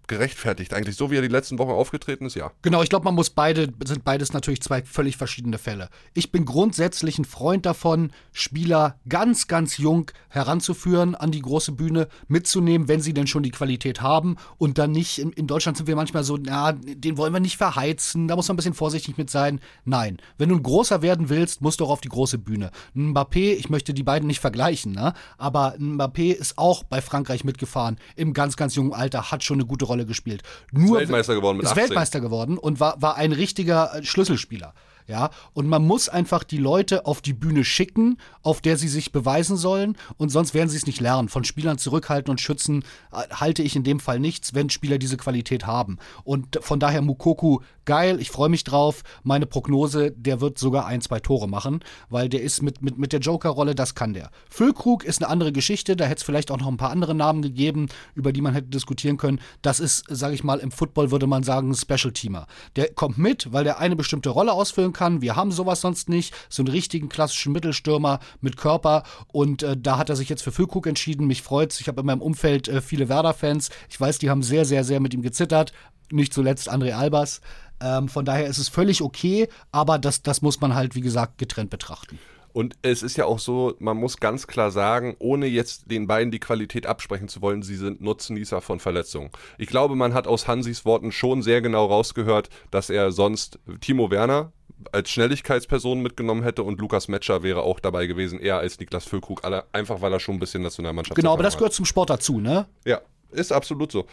gerechtfertigt 0.08 0.74
eigentlich. 0.74 0.96
So 0.96 1.12
wie 1.12 1.18
er 1.18 1.22
die 1.22 1.28
letzten 1.28 1.60
Wochen 1.60 1.72
aufgetreten 1.72 2.26
ist, 2.26 2.36
ja. 2.36 2.52
Genau, 2.62 2.84
ich 2.84 2.90
glaube, 2.90 3.06
man 3.06 3.16
muss 3.16 3.30
beide, 3.30 3.70
sind 3.86 4.04
beides 4.04 4.34
natürlich 4.34 4.62
zwei 4.62 4.84
völlig 4.84 5.18
verschiedene 5.18 5.58
Fälle. 5.58 5.90
Ich 6.14 6.32
bin 6.32 6.46
grundsätzlich 6.46 7.20
ein 7.20 7.26
Freund 7.26 7.66
davon, 7.66 8.12
Spieler 8.32 9.00
ganz, 9.08 9.48
ganz 9.48 9.78
jung 9.78 10.12
heranzuführen, 10.30 11.16
an 11.16 11.32
die 11.32 11.42
große 11.42 11.72
Bühne 11.72 12.08
mitzunehmen, 12.28 12.88
wenn 12.88 13.02
sie 13.02 13.14
denn 13.14 13.28
schon 13.28 13.44
die 13.44 13.52
Qualität 13.52 14.02
haben 14.02 14.38
und 14.58 14.78
dann 14.78 14.92
nicht, 14.92 15.20
in, 15.20 15.32
in 15.32 15.48
Deutschland 15.48 15.78
sind 15.78 15.88
wir 15.88 15.96
manchmal 15.96 16.24
so, 16.24 16.38
na, 16.38 16.74
den 16.74 17.18
wollen 17.18 17.34
wir 17.34 17.40
nicht 17.40 17.58
verheizen, 17.58 18.28
da 18.28 18.36
muss 18.36 18.48
man 18.48 18.56
ein 18.56 18.58
bisschen 18.58 18.74
vorsichtig 18.74 19.18
mit 19.18 19.30
sein. 19.30 19.60
Nein, 19.86 20.18
wenn 20.38 20.50
du 20.50 20.56
ein 20.56 20.64
großer 20.64 21.02
werden 21.02 21.30
willst, 21.30 21.62
musst 21.62 21.80
du 21.80 21.86
auch 21.86 21.92
auf 21.92 22.02
die 22.02 22.10
große 22.10 22.38
Bühne. 22.38 22.72
Mbappé, 22.96 23.54
ich 23.54 23.70
möchte 23.70 23.94
die 23.94 24.04
beiden 24.04 24.28
nicht 24.28 24.40
vergleichen, 24.40 24.94
ne? 24.94 25.14
aber 25.38 25.76
Mbappé 25.78 26.34
ist 26.34 26.58
auch 26.58 26.84
bei 26.84 27.02
Frankreich 27.02 27.44
mitgefahren, 27.44 27.98
im 28.16 28.34
ganz, 28.34 28.58
ganz 28.58 28.76
jungen 28.76 28.94
Alter, 28.94 29.32
hat 29.32 29.44
schon 29.44 29.58
eine 29.58 29.66
gute 29.66 29.86
Rolle 29.86 29.93
gespielt. 30.06 30.44
Nur, 30.72 30.98
ist 30.98 31.10
Weltmeister 31.10 31.36
geworden 31.36 31.58
mit 31.58 31.66
Ist 31.66 31.72
18. 31.72 31.84
Weltmeister 31.84 32.22
geworden 32.22 32.58
und 32.58 32.80
war, 32.80 33.02
war 33.02 33.18
ein 33.18 33.32
richtiger 33.32 33.96
äh, 33.96 34.04
Schlüsselspieler. 34.04 34.74
Ja, 35.08 35.30
und 35.54 35.68
man 35.68 35.86
muss 35.86 36.10
einfach 36.10 36.44
die 36.44 36.58
Leute 36.58 37.06
auf 37.06 37.22
die 37.22 37.34
Bühne 37.34 37.64
schicken, 37.64 38.18
auf 38.42 38.62
der 38.62 38.78
sie 38.78 38.88
sich 38.88 39.12
beweisen 39.12 39.58
sollen, 39.58 39.98
und 40.18 40.30
sonst 40.30 40.54
werden 40.54 40.70
sie 40.70 40.78
es 40.78 40.86
nicht 40.86 41.02
lernen. 41.02 41.30
Von 41.30 41.44
Spielern 41.44 41.78
zurückhalten 41.78 42.32
und 42.32 42.42
schützen 42.42 42.84
äh, 43.12 43.28
halte 43.34 43.64
ich 43.64 43.76
in 43.76 43.84
dem 43.84 44.00
Fall 44.00 44.20
nichts, 44.20 44.54
wenn 44.54 44.70
Spieler 44.70 44.98
diese 44.98 45.18
Qualität 45.18 45.66
haben. 45.66 45.98
Und 46.24 46.60
von 46.62 46.80
daher 46.80 47.02
Mukoku 47.02 47.60
geil, 47.86 48.20
ich 48.20 48.32
freue 48.32 48.50
mich 48.50 48.64
drauf. 48.64 49.04
Meine 49.24 49.46
Prognose, 49.46 50.12
der 50.12 50.42
wird 50.42 50.58
sogar 50.58 50.86
ein, 50.86 51.02
zwei 51.02 51.20
Tore 51.20 51.48
machen, 51.48 51.82
weil 52.10 52.30
der 52.30 52.42
ist 52.42 52.62
mit, 52.62 52.82
mit, 52.82 52.98
mit 52.98 53.14
der 53.14 53.20
Joker-Rolle, 53.20 53.76
das 53.76 53.96
kann 53.96 54.14
der. 54.14 54.30
Füllkrug 54.50 55.04
ist 55.04 55.22
eine 55.22 55.30
andere 55.30 55.52
Geschichte, 55.52 55.96
da 55.96 56.06
hätte 56.06 56.20
es 56.20 56.24
vielleicht 56.24 56.52
auch 56.52 56.60
noch 56.60 56.68
ein 56.68 56.78
paar 56.78 56.92
andere 56.92 57.16
Namen 57.16 57.42
gegeben, 57.42 57.90
über 58.16 58.32
die 58.32 58.42
man 58.42 58.54
hätte 58.54 58.70
diskutieren 58.70 59.18
können. 59.18 59.40
Das 59.62 59.80
ist, 59.80 60.06
sage 60.08 60.34
ich 60.34 60.44
mal, 60.44 60.60
im 60.60 60.72
Football 60.72 61.12
würde 61.12 61.28
man 61.28 61.44
sagen, 61.44 61.72
ein 61.72 61.76
Special-Teamer. 61.76 62.48
Der 62.76 62.94
kommt 62.94 63.18
mit, 63.18 63.52
weil 63.52 63.64
der 63.64 63.80
eine 63.80 63.96
bestimmte 63.96 64.30
Rolle 64.30 64.54
ausfüllen 64.54 64.93
kann. 64.94 65.22
Wir 65.22 65.36
haben 65.36 65.52
sowas 65.52 65.82
sonst 65.82 66.10
nicht. 66.10 66.34
So 66.50 66.62
einen 66.62 66.72
richtigen 66.72 67.10
klassischen 67.10 67.52
Mittelstürmer 67.52 68.20
mit 68.42 68.58
Körper. 68.58 69.04
Und 69.28 69.64
äh, 69.64 69.76
da 69.78 69.98
hat 69.98 70.10
er 70.10 70.16
sich 70.16 70.30
jetzt 70.30 70.44
für 70.44 70.52
Füllkrug 70.52 70.88
entschieden. 70.88 71.28
Mich 71.28 71.42
freut's. 71.42 71.80
Ich 71.80 71.88
habe 71.88 72.02
in 72.02 72.08
meinem 72.08 72.22
Umfeld 72.22 72.68
äh, 72.68 72.82
viele 72.82 73.10
Werder-Fans. 73.10 73.70
Ich 73.90 74.00
weiß, 74.00 74.20
die 74.20 74.30
haben 74.30 74.44
sehr, 74.44 74.66
sehr, 74.66 74.84
sehr 74.84 75.00
mit 75.00 75.14
ihm 75.14 75.22
gezittert. 75.22 75.74
Nicht 76.12 76.34
zuletzt 76.34 76.72
André 76.72 76.94
Albers. 76.94 77.42
Ähm, 77.82 78.08
von 78.08 78.24
daher 78.24 78.48
ist 78.48 78.60
es 78.60 78.70
völlig 78.70 79.02
okay, 79.02 79.50
aber 79.72 80.00
das, 80.00 80.22
das 80.22 80.42
muss 80.42 80.62
man 80.62 80.74
halt, 80.74 80.96
wie 80.96 81.02
gesagt, 81.02 81.38
getrennt 81.38 81.70
betrachten. 81.70 82.20
Und 82.54 82.76
es 82.84 83.02
ist 83.02 83.18
ja 83.18 83.26
auch 83.26 83.40
so, 83.40 83.74
man 83.80 83.98
muss 83.98 84.18
ganz 84.18 84.46
klar 84.46 84.70
sagen, 84.70 85.16
ohne 85.18 85.48
jetzt 85.48 85.90
den 85.90 86.06
beiden 86.06 86.32
die 86.32 86.40
Qualität 86.40 86.86
absprechen 86.86 87.28
zu 87.28 87.42
wollen, 87.42 87.64
sie 87.64 87.76
sind 87.76 88.00
Nutznießer 88.00 88.62
von 88.62 88.80
Verletzungen. 88.80 89.32
Ich 89.58 89.68
glaube, 89.68 89.96
man 89.96 90.14
hat 90.14 90.28
aus 90.28 90.48
Hansis 90.48 90.86
Worten 90.86 91.12
schon 91.12 91.42
sehr 91.42 91.62
genau 91.62 91.88
rausgehört, 91.88 92.50
dass 92.70 92.92
er 92.92 93.12
sonst 93.12 93.60
Timo 93.82 94.12
Werner 94.12 94.52
als 94.92 95.10
Schnelligkeitsperson 95.10 96.02
mitgenommen 96.02 96.44
hätte 96.44 96.64
und 96.64 96.80
Lukas 96.80 97.08
Metscher 97.08 97.44
wäre 97.44 97.64
auch 97.64 97.80
dabei 97.80 98.08
gewesen, 98.08 98.40
eher 98.40 98.58
als 98.58 98.80
Niklas 98.80 99.06
Füllkrug, 99.06 99.42
einfach 99.72 100.02
weil 100.02 100.14
er 100.14 100.20
schon 100.20 100.36
ein 100.36 100.40
bisschen 100.40 100.64
Nationalmannschaft 100.64 101.16
Genau, 101.16 101.34
aber 101.34 101.44
das 101.44 101.58
gehört 101.58 101.74
zum 101.74 101.86
Sport 101.86 102.10
dazu, 102.10 102.40
ne? 102.40 102.68
Ja, 102.86 103.02
ist 103.34 103.52
absolut 103.52 103.92
so. 103.92 104.06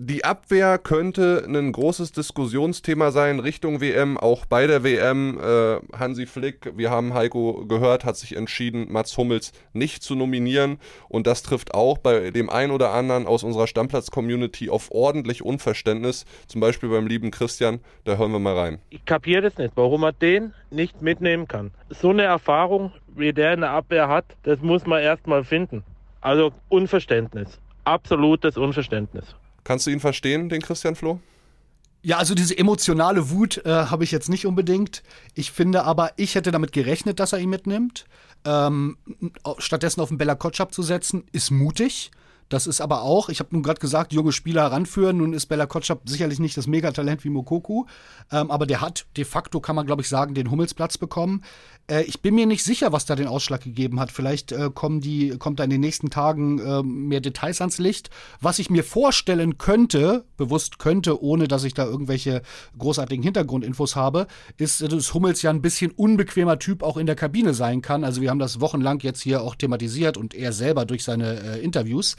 Die 0.00 0.24
Abwehr 0.24 0.78
könnte 0.78 1.44
ein 1.44 1.72
großes 1.72 2.12
Diskussionsthema 2.12 3.10
sein 3.10 3.40
Richtung 3.40 3.80
WM, 3.80 4.16
auch 4.16 4.46
bei 4.46 4.68
der 4.68 4.84
WM. 4.84 5.40
Äh, 5.40 5.80
Hansi 5.98 6.26
Flick, 6.26 6.72
wir 6.76 6.90
haben 6.90 7.14
Heiko 7.14 7.66
gehört, 7.66 8.04
hat 8.04 8.16
sich 8.16 8.36
entschieden, 8.36 8.92
Mats 8.92 9.16
Hummels 9.16 9.52
nicht 9.72 10.04
zu 10.04 10.14
nominieren. 10.14 10.78
Und 11.08 11.26
das 11.26 11.42
trifft 11.42 11.74
auch 11.74 11.98
bei 11.98 12.30
dem 12.30 12.48
einen 12.48 12.70
oder 12.70 12.92
anderen 12.92 13.26
aus 13.26 13.42
unserer 13.42 13.66
Stammplatz-Community 13.66 14.70
auf 14.70 14.92
ordentlich 14.92 15.42
Unverständnis. 15.42 16.26
Zum 16.46 16.60
Beispiel 16.60 16.90
beim 16.90 17.08
lieben 17.08 17.32
Christian, 17.32 17.80
da 18.04 18.16
hören 18.16 18.30
wir 18.30 18.38
mal 18.38 18.56
rein. 18.56 18.78
Ich 18.90 19.04
kapiere 19.04 19.42
das 19.42 19.58
nicht, 19.58 19.72
warum 19.74 20.02
man 20.02 20.14
den 20.22 20.54
nicht 20.70 21.02
mitnehmen 21.02 21.48
kann. 21.48 21.72
So 21.90 22.10
eine 22.10 22.22
Erfahrung, 22.22 22.92
wie 23.16 23.32
der 23.32 23.52
in 23.52 23.62
der 23.62 23.70
Abwehr 23.70 24.06
hat, 24.06 24.26
das 24.44 24.60
muss 24.60 24.86
man 24.86 25.02
erstmal 25.02 25.42
finden. 25.42 25.82
Also 26.20 26.52
Unverständnis 26.68 27.58
absolutes 27.88 28.56
Unverständnis. 28.56 29.24
Kannst 29.64 29.86
du 29.86 29.90
ihn 29.90 30.00
verstehen, 30.00 30.48
den 30.48 30.62
Christian 30.62 30.94
Floh? 30.94 31.20
Ja, 32.02 32.18
also 32.18 32.34
diese 32.34 32.56
emotionale 32.56 33.30
Wut 33.30 33.58
äh, 33.64 33.70
habe 33.70 34.04
ich 34.04 34.12
jetzt 34.12 34.28
nicht 34.28 34.46
unbedingt. 34.46 35.02
Ich 35.34 35.50
finde 35.50 35.84
aber, 35.84 36.12
ich 36.16 36.36
hätte 36.36 36.52
damit 36.52 36.72
gerechnet, 36.72 37.18
dass 37.18 37.32
er 37.32 37.40
ihn 37.40 37.50
mitnimmt. 37.50 38.06
Ähm, 38.44 38.98
stattdessen 39.58 40.00
auf 40.00 40.08
den 40.08 40.18
Bella 40.18 40.36
Kotschap 40.36 40.72
zu 40.72 40.82
setzen, 40.82 41.24
ist 41.32 41.50
mutig. 41.50 42.12
Das 42.48 42.66
ist 42.66 42.80
aber 42.80 43.02
auch, 43.02 43.28
ich 43.28 43.40
habe 43.40 43.50
nun 43.52 43.62
gerade 43.62 43.80
gesagt, 43.80 44.12
junge 44.12 44.32
Spieler 44.32 44.62
heranführen. 44.62 45.18
Nun 45.18 45.32
ist 45.32 45.46
Bella 45.46 45.66
Kotschap 45.66 46.08
sicherlich 46.08 46.38
nicht 46.38 46.56
das 46.56 46.66
Megatalent 46.66 47.24
wie 47.24 47.30
Mokoku, 47.30 47.84
ähm, 48.32 48.50
aber 48.50 48.66
der 48.66 48.80
hat 48.80 49.06
de 49.16 49.24
facto, 49.24 49.60
kann 49.60 49.76
man 49.76 49.86
glaube 49.86 50.02
ich 50.02 50.08
sagen, 50.08 50.34
den 50.34 50.50
Hummelsplatz 50.50 50.98
bekommen. 50.98 51.42
Äh, 51.90 52.02
ich 52.04 52.20
bin 52.22 52.34
mir 52.34 52.46
nicht 52.46 52.64
sicher, 52.64 52.92
was 52.92 53.06
da 53.06 53.16
den 53.16 53.26
Ausschlag 53.26 53.62
gegeben 53.62 54.00
hat. 54.00 54.12
Vielleicht 54.12 54.52
äh, 54.52 54.70
kommen 54.72 55.00
die, 55.00 55.36
kommt 55.38 55.58
da 55.58 55.64
in 55.64 55.70
den 55.70 55.80
nächsten 55.80 56.10
Tagen 56.10 56.58
äh, 56.58 56.82
mehr 56.82 57.20
Details 57.20 57.60
ans 57.60 57.78
Licht. 57.78 58.10
Was 58.40 58.58
ich 58.58 58.70
mir 58.70 58.84
vorstellen 58.84 59.58
könnte, 59.58 60.24
bewusst 60.36 60.78
könnte, 60.78 61.22
ohne 61.22 61.48
dass 61.48 61.64
ich 61.64 61.74
da 61.74 61.84
irgendwelche 61.84 62.42
großartigen 62.78 63.22
Hintergrundinfos 63.22 63.96
habe, 63.96 64.26
ist, 64.56 64.80
dass 64.80 65.14
Hummels 65.14 65.42
ja 65.42 65.50
ein 65.50 65.62
bisschen 65.62 65.90
unbequemer 65.90 66.58
Typ 66.58 66.82
auch 66.82 66.96
in 66.96 67.06
der 67.06 67.16
Kabine 67.16 67.54
sein 67.54 67.82
kann. 67.82 68.04
Also 68.04 68.20
wir 68.20 68.30
haben 68.30 68.38
das 68.38 68.60
wochenlang 68.60 69.00
jetzt 69.00 69.20
hier 69.20 69.42
auch 69.42 69.54
thematisiert 69.54 70.16
und 70.16 70.34
er 70.34 70.52
selber 70.52 70.84
durch 70.84 71.04
seine 71.04 71.40
äh, 71.40 71.60
Interviews 71.60 72.16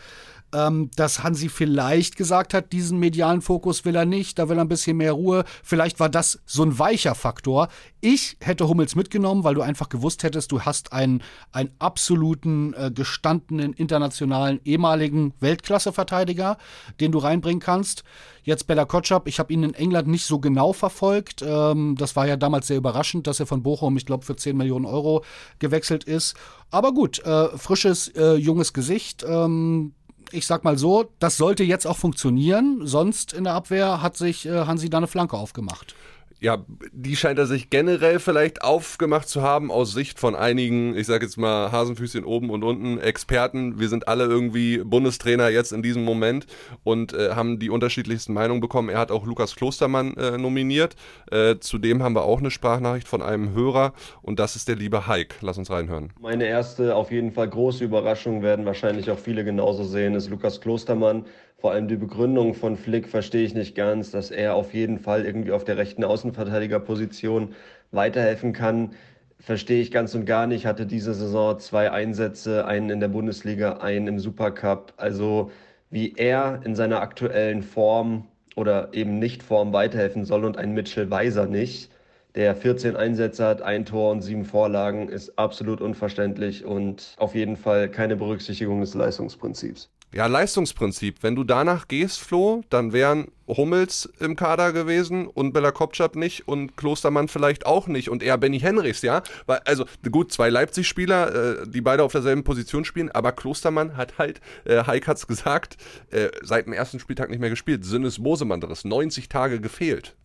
ähm, 0.54 0.90
dass 0.96 1.24
Hansi 1.24 1.50
vielleicht 1.50 2.16
gesagt 2.16 2.54
hat, 2.54 2.72
diesen 2.72 3.00
medialen 3.00 3.42
Fokus 3.42 3.86
will 3.86 3.96
er 3.96 4.06
nicht, 4.06 4.40
da 4.40 4.50
will 4.50 4.58
er 4.58 4.62
ein 4.62 4.70
bisschen 4.70 4.98
mehr 4.98 5.14
Ruhe. 5.14 5.44
Vielleicht 5.64 6.00
war 6.00 6.10
das 6.10 6.42
so 6.46 6.64
ein 6.64 6.78
weicher 6.80 7.16
Faktor. 7.16 7.68
Ich 8.02 8.38
hätte 8.42 8.68
Hummels 8.68 8.96
mitgenommen, 8.96 9.44
weil 9.44 9.56
du 9.56 9.62
einfach 9.62 9.90
gewusst 9.90 10.24
hättest, 10.24 10.52
du 10.52 10.62
hast 10.62 10.94
einen, 10.94 11.22
einen 11.52 11.72
absoluten, 11.80 12.74
äh, 12.74 12.92
gestandenen, 12.92 13.74
internationalen, 13.74 14.60
ehemaligen 14.64 15.34
Weltklasse-Verteidiger, 15.40 16.58
den 17.00 17.12
du 17.12 17.20
reinbringen 17.20 17.60
kannst. 17.60 18.04
Jetzt 18.44 18.68
Bella 18.68 18.86
Kotschap, 18.86 19.28
ich 19.28 19.38
habe 19.38 19.54
ihn 19.54 19.64
in 19.64 19.74
England 19.74 20.08
nicht 20.08 20.26
so 20.26 20.40
genau 20.40 20.74
verfolgt. 20.74 21.44
Ähm, 21.46 21.96
das 21.98 22.16
war 22.16 22.26
ja 22.26 22.38
damals 22.38 22.68
sehr 22.68 22.78
überraschend, 22.78 23.28
dass 23.28 23.40
er 23.40 23.46
von 23.46 23.62
Bochum, 23.64 23.98
ich 23.98 24.06
glaube, 24.06 24.26
für 24.26 24.36
10 24.36 24.58
Millionen 24.58 24.86
Euro 24.86 25.24
gewechselt 25.60 26.04
ist. 26.06 26.36
Aber 26.72 26.94
gut, 26.94 27.20
äh, 27.20 27.50
frisches, 27.58 28.08
äh, 28.10 28.36
junges 28.36 28.74
Gesicht. 28.74 29.26
Ähm, 29.28 29.94
ich 30.32 30.46
sag 30.46 30.64
mal 30.64 30.78
so, 30.78 31.12
das 31.20 31.38
sollte 31.38 31.64
jetzt 31.64 31.86
auch 31.86 31.98
funktionieren, 31.98 32.82
sonst 32.84 33.34
in 33.34 33.44
der 33.44 33.54
Abwehr 33.54 34.02
hat 34.02 34.18
sich 34.18 34.46
äh, 34.46 34.66
Hansi 34.66 34.90
da 34.90 34.98
eine 34.98 35.08
Flanke 35.08 35.38
aufgemacht 35.38 35.96
ja, 36.42 36.64
die 36.94 37.16
scheint 37.16 37.38
er 37.38 37.46
sich 37.46 37.70
generell 37.70 38.20
vielleicht 38.20 38.62
aufgemacht 38.62 39.28
zu 39.28 39.42
haben 39.42 39.72
aus 39.72 39.92
Sicht 39.92 40.20
von 40.20 40.36
einigen, 40.36 40.96
ich 40.96 41.06
sage 41.06 41.26
jetzt 41.26 41.38
mal 41.38 41.72
Hasenfüßchen 41.72 42.24
oben 42.24 42.50
und 42.50 42.64
unten, 42.64 42.98
Experten. 42.98 43.80
Wir 43.80 43.90
sind 43.90 44.08
alle 44.08 44.24
irgendwie 44.24 44.78
Bundestrainer 44.78 45.50
jetzt 45.50 45.74
in 45.74 45.84
diesem 45.84 46.04
Moment 46.04 46.48
und 46.84 47.14
äh, 47.14 47.32
haben 47.32 47.60
die 47.60 47.70
unterschiedlichsten 47.70 48.34
Meinungen 48.34 48.62
bekommen. 48.62 48.90
Er 48.90 49.00
hat 49.00 49.12
auch 49.12 49.26
Lukas 49.26 49.56
Klostermann 49.56 50.16
äh, 50.16 50.38
nominiert. 50.38 50.96
Äh, 51.30 51.58
zudem 51.60 52.02
haben 52.04 52.16
wir 52.16 52.24
auch 52.24 52.40
eine 52.40 52.52
Sprachnachricht 52.52 53.08
von 53.08 53.22
einem 53.22 53.54
Hörer 53.54 53.94
und 54.22 54.40
das 54.40 54.56
ist 54.56 54.70
der 54.70 54.78
liebe 54.78 55.08
Heik. 55.08 55.36
Lass 55.42 55.58
uns 55.58 55.70
reinhören. 55.70 56.14
Meine 56.22 56.46
erste, 56.46 56.96
auf 56.96 57.12
jeden 57.12 57.34
Fall 57.34 57.50
große 57.50 57.84
Überraschung, 57.84 58.42
werden 58.42 58.66
wahrscheinlich 58.66 59.12
auch 59.12 59.20
viele 59.20 59.44
genauso 59.44 59.84
sehen, 59.84 60.16
ist 60.16 60.30
Lukas 60.30 60.62
Klostermann. 60.62 61.26
Vor 61.60 61.74
allem 61.74 61.90
die 61.90 61.98
Begründung 61.98 62.54
von 62.54 62.78
Flick 62.78 63.10
verstehe 63.10 63.44
ich 63.44 63.54
nicht 63.54 63.76
ganz, 63.76 64.12
dass 64.12 64.32
er 64.32 64.56
auf 64.56 64.74
jeden 64.74 64.98
Fall 64.98 65.26
irgendwie 65.26 65.52
auf 65.52 65.66
der 65.66 65.78
rechten 65.78 66.06
Außenverteidigerposition 66.06 67.54
weiterhelfen 67.92 68.54
kann. 68.54 68.92
Verstehe 69.40 69.82
ich 69.82 69.92
ganz 69.92 70.16
und 70.16 70.26
gar 70.26 70.48
nicht. 70.48 70.66
Hatte 70.66 70.86
diese 70.86 71.14
Saison 71.14 71.60
zwei 71.60 71.92
Einsätze, 71.92 72.66
einen 72.66 72.90
in 72.90 73.02
der 73.02 73.10
Bundesliga, 73.10 73.74
einen 73.80 74.08
im 74.08 74.20
Supercup. 74.20 74.94
Also 74.96 75.52
wie 75.90 76.14
er 76.16 76.62
in 76.64 76.76
seiner 76.76 77.02
aktuellen 77.02 77.62
Form 77.62 78.28
oder 78.56 78.94
eben 78.94 79.20
nicht 79.20 79.44
Form 79.44 79.74
weiterhelfen 79.74 80.24
soll 80.24 80.46
und 80.46 80.58
ein 80.58 80.74
Mitchell 80.74 81.10
Weiser 81.12 81.46
nicht, 81.46 81.92
der 82.36 82.56
14 82.56 82.96
Einsätze 82.96 83.46
hat, 83.46 83.62
ein 83.62 83.86
Tor 83.86 84.12
und 84.12 84.22
sieben 84.22 84.46
Vorlagen, 84.46 85.10
ist 85.10 85.38
absolut 85.38 85.82
unverständlich 85.82 86.64
und 86.64 87.16
auf 87.18 87.36
jeden 87.36 87.58
Fall 87.58 87.90
keine 87.90 88.16
Berücksichtigung 88.16 88.80
des 88.82 88.94
Leistungsprinzips. 88.94 89.90
Ja, 90.12 90.26
Leistungsprinzip. 90.26 91.22
Wenn 91.22 91.36
du 91.36 91.44
danach 91.44 91.88
gehst, 91.88 92.20
Flo, 92.20 92.64
dann 92.72 92.94
wären 92.94 93.28
Hummels 93.48 94.10
im 94.20 94.36
Kader 94.36 94.74
gewesen 94.74 95.28
und 95.28 95.54
Bella 95.54 95.72
Kopczap 95.72 96.16
nicht 96.16 96.48
und 96.48 96.76
Klostermann 96.78 97.28
vielleicht 97.28 97.68
auch 97.68 97.86
nicht 97.86 98.10
und 98.10 98.24
eher 98.24 98.40
Benny 98.40 98.60
Henrichs, 98.60 99.04
ja? 99.04 99.22
Weil, 99.46 99.60
also 99.66 99.86
gut, 100.12 100.32
zwei 100.32 100.50
Leipzig-Spieler, 100.50 101.62
äh, 101.62 101.68
die 101.68 101.82
beide 101.82 102.02
auf 102.04 102.12
derselben 102.12 102.44
Position 102.44 102.86
spielen, 102.86 103.12
aber 103.12 103.34
Klostermann 103.34 103.98
hat 103.98 104.18
halt, 104.18 104.42
äh, 104.66 104.84
Heik 104.84 105.08
hat's 105.08 105.28
gesagt, 105.28 105.78
äh, 106.10 106.30
seit 106.42 106.66
dem 106.66 106.74
ersten 106.74 107.00
Spieltag 107.00 107.30
nicht 107.30 107.40
mehr 107.40 107.52
gespielt. 107.52 107.86
Sinnes 107.86 108.24
Bosemann-Driss, 108.24 108.86
90 108.86 109.30
Tage 109.30 109.62
gefehlt. 109.62 110.16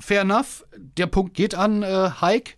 Fair 0.00 0.20
enough. 0.20 0.64
Der 0.76 1.06
Punkt 1.06 1.34
geht 1.34 1.56
an 1.56 1.82
äh, 1.82 2.10
Hike. 2.20 2.54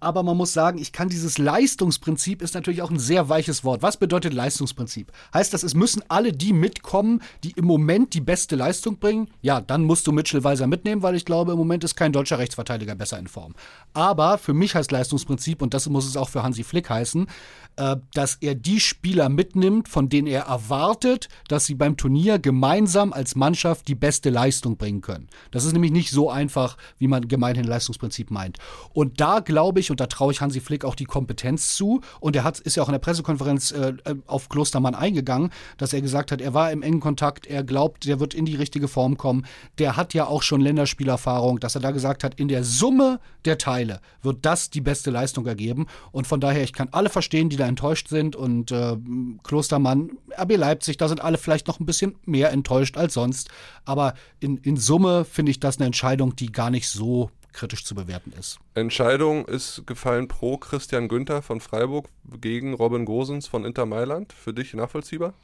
Aber 0.00 0.22
man 0.22 0.36
muss 0.36 0.52
sagen, 0.52 0.78
ich 0.78 0.92
kann 0.92 1.08
dieses 1.08 1.38
Leistungsprinzip 1.38 2.42
ist 2.42 2.54
natürlich 2.54 2.82
auch 2.82 2.90
ein 2.90 2.98
sehr 2.98 3.28
weiches 3.28 3.62
Wort. 3.62 3.82
Was 3.82 3.96
bedeutet 3.96 4.32
Leistungsprinzip? 4.34 5.12
Heißt 5.32 5.54
das, 5.54 5.62
es 5.62 5.74
müssen 5.74 6.02
alle 6.08 6.32
die 6.32 6.52
mitkommen, 6.52 7.22
die 7.44 7.52
im 7.52 7.64
Moment 7.64 8.14
die 8.14 8.20
beste 8.20 8.56
Leistung 8.56 8.98
bringen? 8.98 9.28
Ja, 9.40 9.60
dann 9.60 9.84
musst 9.84 10.06
du 10.06 10.12
Mitchell 10.12 10.44
Weiser 10.44 10.66
mitnehmen, 10.66 11.02
weil 11.02 11.14
ich 11.14 11.24
glaube, 11.24 11.52
im 11.52 11.58
Moment 11.58 11.84
ist 11.84 11.94
kein 11.94 12.12
deutscher 12.12 12.38
Rechtsverteidiger 12.38 12.94
besser 12.94 13.18
in 13.18 13.28
Form. 13.28 13.54
Aber 13.92 14.38
für 14.38 14.54
mich 14.54 14.74
heißt 14.74 14.90
Leistungsprinzip, 14.90 15.62
und 15.62 15.74
das 15.74 15.88
muss 15.88 16.06
es 16.06 16.16
auch 16.16 16.28
für 16.28 16.42
Hansi 16.42 16.64
Flick 16.64 16.90
heißen, 16.90 17.26
dass 18.12 18.36
er 18.40 18.54
die 18.54 18.80
Spieler 18.80 19.28
mitnimmt, 19.28 19.88
von 19.88 20.08
denen 20.08 20.26
er 20.26 20.42
erwartet, 20.42 21.28
dass 21.48 21.66
sie 21.66 21.74
beim 21.74 21.96
Turnier 21.96 22.38
gemeinsam 22.38 23.12
als 23.12 23.34
Mannschaft 23.34 23.88
die 23.88 23.94
beste 23.94 24.30
Leistung 24.30 24.76
bringen 24.76 25.00
können. 25.00 25.28
Das 25.50 25.64
ist 25.64 25.72
nämlich 25.72 25.92
nicht 25.92 26.10
so 26.10 26.30
einfach, 26.30 26.76
wie 26.98 27.08
man 27.08 27.28
gemeinhin 27.28 27.64
Leistungsprinzip 27.64 28.30
meint. 28.30 28.58
Und 28.92 29.20
da 29.20 29.40
glaube 29.40 29.80
ich, 29.80 29.90
und 29.90 30.00
da 30.00 30.06
traue 30.06 30.32
ich 30.32 30.40
Hansi 30.40 30.60
Flick 30.60 30.84
auch 30.84 30.94
die 30.94 31.04
Kompetenz 31.04 31.76
zu, 31.76 32.00
und 32.20 32.36
er 32.36 32.44
hat, 32.44 32.58
ist 32.60 32.76
ja 32.76 32.82
auch 32.82 32.88
in 32.88 32.92
der 32.92 32.98
Pressekonferenz 32.98 33.70
äh, 33.72 33.94
auf 34.26 34.48
Klostermann 34.48 34.94
eingegangen, 34.94 35.50
dass 35.76 35.92
er 35.92 36.00
gesagt 36.00 36.32
hat, 36.32 36.40
er 36.40 36.54
war 36.54 36.72
im 36.72 36.82
engen 36.82 37.00
Kontakt, 37.00 37.46
er 37.46 37.62
glaubt, 37.62 38.06
der 38.06 38.20
wird 38.20 38.34
in 38.34 38.44
die 38.44 38.56
richtige 38.56 38.88
Form 38.88 39.16
kommen. 39.16 39.46
Der 39.78 39.96
hat 39.96 40.14
ja 40.14 40.26
auch 40.26 40.42
schon 40.42 40.60
Länderspielerfahrung, 40.60 41.60
dass 41.60 41.74
er 41.74 41.80
da 41.80 41.90
gesagt 41.90 42.24
hat, 42.24 42.34
in 42.40 42.48
der 42.48 42.64
Summe 42.64 43.20
der 43.44 43.58
Teile 43.58 44.00
wird 44.22 44.38
das 44.44 44.70
die 44.70 44.80
beste 44.80 45.10
Leistung 45.10 45.46
ergeben. 45.46 45.86
Und 46.10 46.26
von 46.26 46.40
daher, 46.40 46.64
ich 46.64 46.72
kann 46.72 46.88
alle 46.92 47.08
verstehen, 47.08 47.48
die 47.48 47.56
da 47.56 47.67
enttäuscht 47.68 48.08
sind. 48.08 48.34
Und 48.34 48.70
äh, 48.70 48.96
Klostermann, 49.44 50.10
RB 50.40 50.56
Leipzig, 50.56 50.96
da 50.96 51.08
sind 51.08 51.20
alle 51.20 51.38
vielleicht 51.38 51.68
noch 51.68 51.80
ein 51.80 51.86
bisschen 51.86 52.16
mehr 52.24 52.50
enttäuscht 52.50 52.96
als 52.96 53.14
sonst. 53.14 53.50
Aber 53.84 54.14
in, 54.40 54.56
in 54.58 54.76
Summe 54.76 55.24
finde 55.24 55.50
ich 55.50 55.60
das 55.60 55.78
eine 55.78 55.86
Entscheidung, 55.86 56.34
die 56.36 56.50
gar 56.50 56.70
nicht 56.70 56.88
so 56.88 57.30
kritisch 57.52 57.84
zu 57.84 57.94
bewerten 57.94 58.32
ist. 58.38 58.58
Entscheidung 58.74 59.44
ist 59.46 59.82
gefallen 59.86 60.28
pro 60.28 60.58
Christian 60.58 61.08
Günther 61.08 61.42
von 61.42 61.60
Freiburg 61.60 62.08
gegen 62.40 62.74
Robin 62.74 63.04
Gosens 63.04 63.46
von 63.46 63.64
Inter 63.64 63.86
Mailand. 63.86 64.32
Für 64.32 64.52
dich 64.52 64.74
nachvollziehbar? 64.74 65.34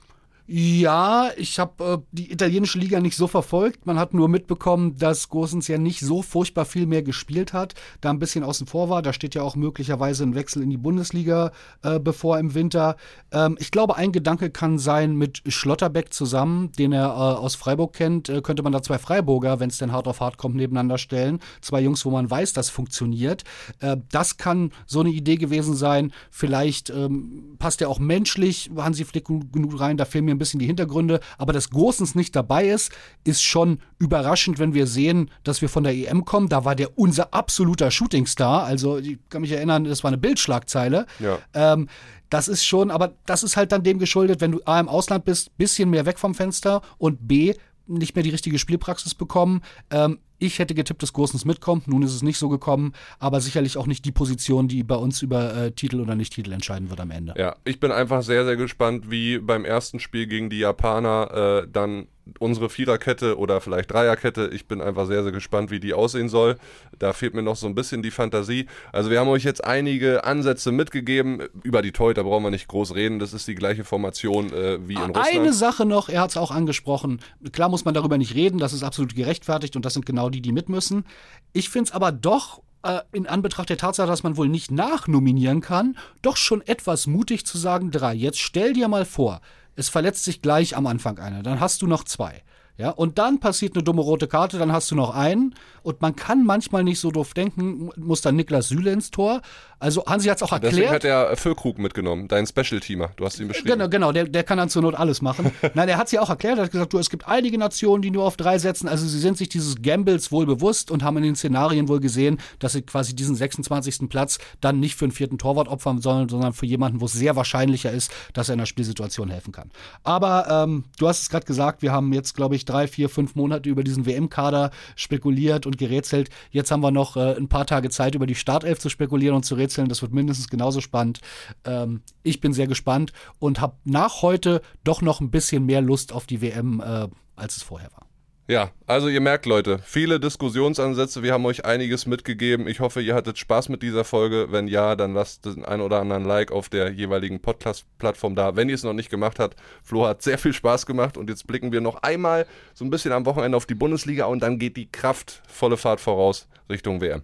Ja, 0.47 1.31
ich 1.39 1.59
habe 1.59 1.85
äh, 1.85 1.99
die 2.13 2.31
italienische 2.31 2.79
Liga 2.79 3.01
nicht 3.01 3.17
so 3.17 3.27
verfolgt. 3.27 3.87
Man 3.87 3.99
hat 3.99 4.13
nur 4.13 4.29
mitbekommen, 4.29 4.99
dass 4.99 5.31
Gosens 5.31 5.69
ja 5.69 5.79
nicht 5.79 6.01
so 6.01 6.21
furchtbar 6.21 6.67
viel 6.67 6.85
mehr 6.85 7.03
gespielt 7.03 7.55
hat, 7.55 7.75
da 8.03 8.11
ein 8.11 8.19
bisschen 8.19 8.45
außen 8.45 8.67
vor 8.67 8.91
war. 8.91 9.01
Da 9.01 9.15
steht 9.15 9.35
ja 9.35 9.41
auch 9.43 9.57
möglicherweise 9.57 10.23
ein 10.23 10.35
Wechsel 10.35 10.63
in 10.63 10.69
die 10.69 10.77
Bundesliga 10.77 11.51
äh, 11.83 11.99
bevor 11.99 12.39
im 12.39 12.53
Winter. 12.53 12.97
Ähm, 13.33 13.57
ich 13.59 13.71
glaube, 13.71 13.97
ein 13.97 14.13
Gedanke 14.13 14.51
kann 14.51 14.79
sein, 14.79 15.17
mit 15.17 15.41
Schlotterbeck 15.47 16.13
zusammen, 16.13 16.73
den 16.73 16.93
er 16.93 17.07
äh, 17.07 17.13
aus 17.13 17.55
Freiburg 17.55 17.95
kennt, 17.95 18.29
äh, 18.29 18.43
könnte 18.43 18.63
man 18.63 18.73
da 18.73 18.83
zwei 18.83 18.99
Freiburger, 18.99 19.61
wenn 19.61 19.71
es 19.71 19.79
denn 19.79 19.93
hart 19.93 20.07
auf 20.09 20.21
hart 20.21 20.37
kommt, 20.37 20.57
nebeneinander 20.57 20.99
stellen. 20.99 21.41
Zwei 21.63 21.81
Jungs, 21.81 22.05
wo 22.05 22.11
man 22.11 22.31
weiß, 22.31 22.53
das 22.53 22.69
funktioniert. 22.69 23.45
Äh, 23.81 23.97
das 24.11 24.37
kann 24.37 24.73
so 24.85 25.01
eine 25.01 25.09
Idee 25.11 25.37
gewesen 25.37 25.75
sein. 25.75 26.13
Vielleicht 26.31 26.91
ähm, 26.91 27.57
passt 27.59 27.81
er 27.81 27.89
auch 27.89 27.99
menschlich 27.99 28.71
Hansi 28.77 29.07
Flick 29.07 29.25
genug 29.25 29.81
rein. 29.81 29.97
Da 29.97 30.05
fehlen 30.05 30.27
mir 30.27 30.34
ein 30.35 30.39
bisschen 30.39 30.61
die 30.61 30.67
Hintergründe. 30.67 31.21
Aber 31.39 31.53
dass 31.53 31.71
Großens 31.71 32.15
nicht 32.15 32.35
dabei 32.37 32.69
ist, 32.69 32.93
ist 33.25 33.43
schon 33.43 33.81
überraschend, 33.99 34.59
wenn 34.59 34.75
wir 34.75 34.87
sehen, 34.87 35.31
dass 35.43 35.63
wir 35.63 35.69
von 35.69 35.85
der 35.85 35.95
EM 35.95 36.25
kommen. 36.25 36.49
Da 36.49 36.65
war 36.65 36.75
der 36.75 36.99
unser 36.99 37.33
absoluter 37.33 37.91
Shootingstar. 37.91 38.65
Also 38.65 38.99
ich 38.99 39.19
kann 39.29 39.43
mich 39.43 39.53
erinnern, 39.53 39.85
das 39.85 40.05
war 40.05 40.09
eine 40.09 40.19
Bildschlagzeile. 40.19 41.07
Ja. 41.19 41.39
Ähm, 41.55 41.89
das 42.31 42.49
ist 42.49 42.65
schon, 42.65 42.91
aber 42.91 43.15
das 43.27 43.43
ist 43.43 43.57
halt 43.57 43.71
dann 43.71 43.83
dem 43.83 43.99
geschuldet, 43.99 44.41
wenn 44.41 44.53
du 44.53 44.61
A 44.65 44.81
im 44.81 44.89
Ausland 44.89 45.25
bist, 45.25 45.57
bisschen 45.57 45.91
mehr 45.91 46.07
weg 46.07 46.19
vom 46.19 46.35
Fenster 46.35 46.83
und 46.99 47.29
B 47.29 47.55
nicht 47.87 48.15
mehr 48.15 48.23
die 48.23 48.31
richtige 48.31 48.59
Spielpraxis 48.59 49.15
bekommen. 49.15 49.63
Ähm, 49.91 50.19
ich 50.47 50.59
hätte 50.59 50.75
getippt, 50.75 51.03
dass 51.03 51.13
Großens 51.13 51.45
mitkommt. 51.45 51.89
Nun 51.89 52.03
ist 52.03 52.15
es 52.15 52.23
nicht 52.23 52.39
so 52.39 52.49
gekommen, 52.49 52.93
aber 53.19 53.41
sicherlich 53.41 53.77
auch 53.77 53.87
nicht 53.87 54.05
die 54.05 54.13
Position, 54.13 54.69
die 54.69 54.83
bei 54.83 54.97
uns 54.97 55.23
über 55.23 55.55
äh, 55.55 55.73
Titel 55.73 56.01
oder 56.01 56.15
Nicht-Titel 56.15 56.53
entscheiden 56.53 56.91
wird 56.91 57.01
am 57.01 57.11
Ende. 57.11 57.35
Ja, 57.37 57.57
ich 57.65 57.81
bin 57.81 57.93
einfach 57.93 58.23
sehr, 58.23 58.45
sehr 58.45 58.57
gespannt, 58.57 59.11
wie 59.11 59.39
beim 59.39 59.65
ersten 59.65 60.01
Spiel 60.01 60.27
gegen 60.27 60.51
die 60.51 60.59
Japaner 60.59 61.63
äh, 61.65 61.69
dann 61.71 62.07
unsere 62.39 62.71
Viererkette 62.71 63.39
oder 63.39 63.61
vielleicht 63.61 63.93
Dreierkette. 63.93 64.51
Ich 64.53 64.67
bin 64.67 64.81
einfach 64.81 65.07
sehr, 65.07 65.23
sehr 65.23 65.33
gespannt, 65.33 65.71
wie 65.71 65.81
die 65.81 65.95
aussehen 65.95 66.29
soll. 66.29 66.57
Da 66.99 67.13
fehlt 67.13 67.35
mir 67.35 67.43
noch 67.43 67.57
so 67.57 67.67
ein 67.67 67.75
bisschen 67.75 68.03
die 68.03 68.11
Fantasie. 68.11 68.67
Also 68.93 69.11
wir 69.11 69.21
haben 69.21 69.29
euch 69.29 69.45
jetzt 69.45 69.65
einige 69.65 70.25
Ansätze 70.25 70.73
mitgegeben. 70.73 71.43
Über 71.63 71.83
die 71.83 71.93
Torhüter 71.93 72.25
brauchen 72.25 72.45
wir 72.45 72.51
nicht 72.51 72.69
groß 72.69 72.95
reden. 72.95 73.19
Das 73.19 73.33
ist 73.33 73.47
die 73.47 73.55
gleiche 73.55 73.85
Formation 73.85 74.53
äh, 74.53 74.79
wie 74.89 74.95
in 74.95 75.01
Russland. 75.01 75.29
Eine 75.29 75.53
Sache 75.53 75.85
noch, 75.85 76.09
er 76.09 76.23
hat 76.23 76.31
es 76.31 76.37
auch 76.37 76.51
angesprochen. 76.51 77.21
Klar 77.53 77.69
muss 77.69 77.85
man 77.85 77.95
darüber 77.95 78.19
nicht 78.19 78.35
reden, 78.35 78.59
das 78.59 78.73
ist 78.73 78.83
absolut 78.83 79.15
gerechtfertigt 79.15 79.77
und 79.77 79.85
das 79.85 79.95
sind 79.95 80.07
genau 80.07 80.31
die, 80.31 80.41
die 80.41 80.53
mit 80.53 80.69
müssen. 80.69 81.05
Ich 81.53 81.69
finde 81.69 81.89
es 81.89 81.95
aber 81.95 82.13
doch 82.13 82.63
äh, 82.83 83.01
in 83.13 83.27
Anbetracht 83.27 83.71
der 83.71 83.79
Tatsache, 83.79 84.09
dass 84.09 84.23
man 84.23 84.37
wohl 84.37 84.49
nicht 84.49 84.71
nachnominieren 84.71 85.61
kann, 85.61 85.97
doch 86.23 86.37
schon 86.37 86.63
etwas 86.63 87.07
mutig 87.07 87.47
zu 87.47 87.59
sagen, 87.59 87.91
drei. 87.91 88.15
Jetzt 88.15 88.41
stell 88.41 88.73
dir 88.73 88.89
mal 88.89 89.05
vor, 89.05 89.41
es 89.77 89.89
verletzt 89.89 90.25
sich 90.25 90.43
gleich 90.43 90.77
am 90.77 90.87
Anfang 90.87 91.19
einer, 91.19 91.43
dann 91.43 91.61
hast 91.61 91.83
du 91.83 91.87
noch 91.87 92.05
zwei. 92.05 92.43
Ja, 92.77 92.91
und 92.91 93.19
dann 93.19 93.39
passiert 93.39 93.77
eine 93.77 93.85
dumme 93.85 94.03
rote 94.03 94.27
Karte, 94.27 94.59
dann 94.59 94.73
hast 94.73 94.91
du 94.91 94.97
noch 94.97 95.15
einen. 95.15 95.55
Und 95.85 96.01
man 96.01 96.17
kann 96.17 96.45
manchmal 96.45 96.83
nicht 96.83 96.99
so 96.99 97.11
doof 97.11 97.35
denken, 97.35 97.91
muss 97.97 98.21
dann 98.21 98.37
Niklas 98.37 98.69
Süle 98.69 98.91
ins 98.91 99.11
Tor. 99.11 99.43
Also 99.79 100.03
Hansi 100.07 100.29
hat 100.29 100.39
es 100.39 100.43
auch 100.43 100.51
erklärt. 100.51 100.73
Deswegen 100.73 100.91
hat 100.91 101.05
er 101.05 101.37
Füllkrug 101.37 101.79
mitgenommen, 101.79 102.27
dein 102.27 102.47
Special-Teamer. 102.47 103.11
Du 103.17 103.27
hast 103.27 103.39
ihn 103.39 103.49
beschrieben. 103.49 103.69
Genau, 103.69 103.89
genau, 103.89 104.13
der, 104.13 104.25
der 104.25 104.43
kann 104.43 104.57
dann 104.57 104.71
zur 104.71 104.81
Not 104.81 104.95
alles 104.95 105.21
machen. 105.21 105.53
Nein, 105.75 105.89
er 105.91 105.99
hat 105.99 106.07
es 106.07 106.13
ja 106.13 106.23
auch 106.23 106.31
erklärt, 106.31 106.57
er 106.57 106.65
hat 106.65 106.73
gesagt, 106.73 106.95
du, 106.95 106.99
es 106.99 107.11
gibt 107.11 107.29
einige 107.29 107.59
Nationen, 107.59 108.01
die 108.01 108.11
nur 108.11 108.25
auf 108.25 108.39
drei 108.39 108.59
setzen. 108.59 108.89
Also 108.89 109.07
sie 109.07 109.19
sind 109.19 109.37
sich 109.37 109.51
dieses 109.51 109.83
Gambles 109.83 110.33
wohl 110.33 110.47
bewusst 110.47 110.91
und 110.91 111.03
haben 111.03 111.19
in 111.19 111.25
den 111.25 111.37
Szenarien 111.37 111.87
wohl 111.87 112.01
gesehen, 112.01 112.39
dass 112.61 112.73
sie 112.73 112.81
quasi 112.81 113.15
diesen 113.15 113.37
26. 113.37 114.09
Platz 114.09 114.39
dann 114.63 114.81
nicht 114.81 114.97
für 114.97 115.05
einen 115.05 115.13
vierten 115.13 115.37
Torwart 115.37 115.69
opfern 115.69 116.01
sollen, 116.01 116.31
sondern 116.31 116.55
für 116.55 116.67
jemanden, 116.67 117.03
wo 117.03 117.05
es 117.05 117.13
sehr 117.13 117.37
wahrscheinlicher 117.37 117.93
ist, 117.93 118.11
dass 118.33 118.49
er 118.49 118.55
in 118.55 118.61
der 118.61 118.67
Spielsituation 118.67 119.29
helfen 119.29 119.53
kann. 119.53 119.71
Aber 120.03 120.65
ähm, 120.65 120.85
du 120.99 121.09
hast 121.09 121.21
es 121.21 121.29
gerade 121.29 121.45
gesagt, 121.45 121.83
wir 121.83 121.93
haben 121.93 122.15
jetzt, 122.15 122.35
glaube 122.35 122.57
ich, 122.57 122.64
drei, 122.65 122.87
vier, 122.87 123.09
fünf 123.09 123.35
Monate 123.35 123.69
über 123.69 123.85
diesen 123.85 124.07
WM-Kader 124.07 124.71
spekuliert 124.97 125.67
und 125.67 125.79
gerätselt. 125.79 126.31
Jetzt 126.51 126.71
haben 126.71 126.81
wir 126.83 126.91
noch 126.91 127.17
äh, 127.17 127.37
ein 127.37 127.49
paar 127.49 127.67
Tage 127.67 127.91
Zeit, 127.91 128.15
über 128.15 128.27
die 128.27 128.35
Startelf 128.35 128.79
zu 128.79 128.89
spekulieren 128.89 129.37
und 129.37 129.45
zu 129.45 129.55
rätseln. 129.55 129.89
Das 129.89 130.03
wird 130.03 130.13
mindestens 130.13 130.49
genauso 130.49 130.81
spannend. 130.81 131.21
Ähm, 131.65 132.03
ich 132.23 132.41
bin 132.41 132.53
sehr 132.53 132.67
gespannt 132.67 133.13
und 133.39 133.61
habe 133.61 133.77
nach 133.85 134.23
heute 134.23 134.63
doch 134.85 135.03
noch 135.03 135.21
ein 135.21 135.31
bisschen 135.31 135.67
mehr 135.67 135.83
Lust 135.83 136.13
auf 136.13 136.27
die 136.27 136.41
WM, 136.41 136.81
äh, 136.81 137.09
als 137.37 137.57
es 137.57 137.63
vorher 137.63 137.91
war. 137.93 138.04
Ja, 138.47 138.73
also 138.87 139.09
ihr 139.09 139.23
merkt, 139.23 139.47
Leute, 139.47 139.79
viele 139.85 140.21
Diskussionsansätze. 140.21 141.23
Wir 141.23 141.33
haben 141.33 141.47
euch 141.47 141.65
einiges 141.65 142.05
mitgegeben. 142.05 142.69
Ich 142.69 142.81
hoffe, 142.81 143.01
ihr 143.01 143.15
hattet 143.15 143.39
Spaß 143.39 143.71
mit 143.71 143.83
dieser 143.83 144.05
Folge. 144.05 144.49
Wenn 144.51 144.69
ja, 144.69 144.97
dann 144.97 145.15
lasst 145.15 145.47
den 145.47 145.65
ein 145.65 145.81
oder 145.81 146.01
anderen 146.01 146.27
Like 146.27 146.53
auf 146.53 146.69
der 146.69 146.93
jeweiligen 146.93 147.41
Podcast-Plattform 147.41 148.35
da. 148.35 148.55
Wenn 148.55 148.69
ihr 148.69 148.75
es 148.75 148.83
noch 148.83 148.93
nicht 148.93 149.09
gemacht 149.09 149.39
habt, 149.39 149.57
Flo 149.83 150.07
hat 150.07 150.21
sehr 150.21 150.37
viel 150.37 150.53
Spaß 150.53 150.85
gemacht 150.85 151.17
und 151.17 151.31
jetzt 151.31 151.47
blicken 151.47 151.73
wir 151.73 151.81
noch 151.81 152.03
einmal 152.03 152.47
so 152.75 152.85
ein 152.85 152.91
bisschen 152.91 153.13
am 153.13 153.25
Wochenende 153.25 153.57
auf 153.57 153.65
die 153.65 153.75
Bundesliga 153.75 154.27
und 154.27 154.41
dann 154.41 154.59
geht 154.59 154.77
die 154.77 154.93
Kraft 154.93 155.41
volle 155.49 155.79
Fahrt 155.79 156.01
voraus 156.01 156.47
Richtung 156.69 157.01
WM. 157.01 157.23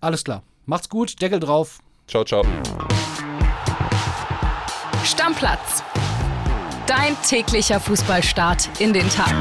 Alles 0.00 0.24
klar. 0.24 0.42
Macht's 0.64 0.88
gut, 0.88 1.20
Deckel 1.20 1.38
drauf. 1.38 1.80
Ciao, 2.08 2.24
ciao. 2.24 2.42
Stammplatz. 5.04 5.82
Dein 6.86 7.14
täglicher 7.22 7.78
Fußballstart 7.78 8.80
in 8.80 8.94
den 8.94 9.08
Tag. 9.10 9.34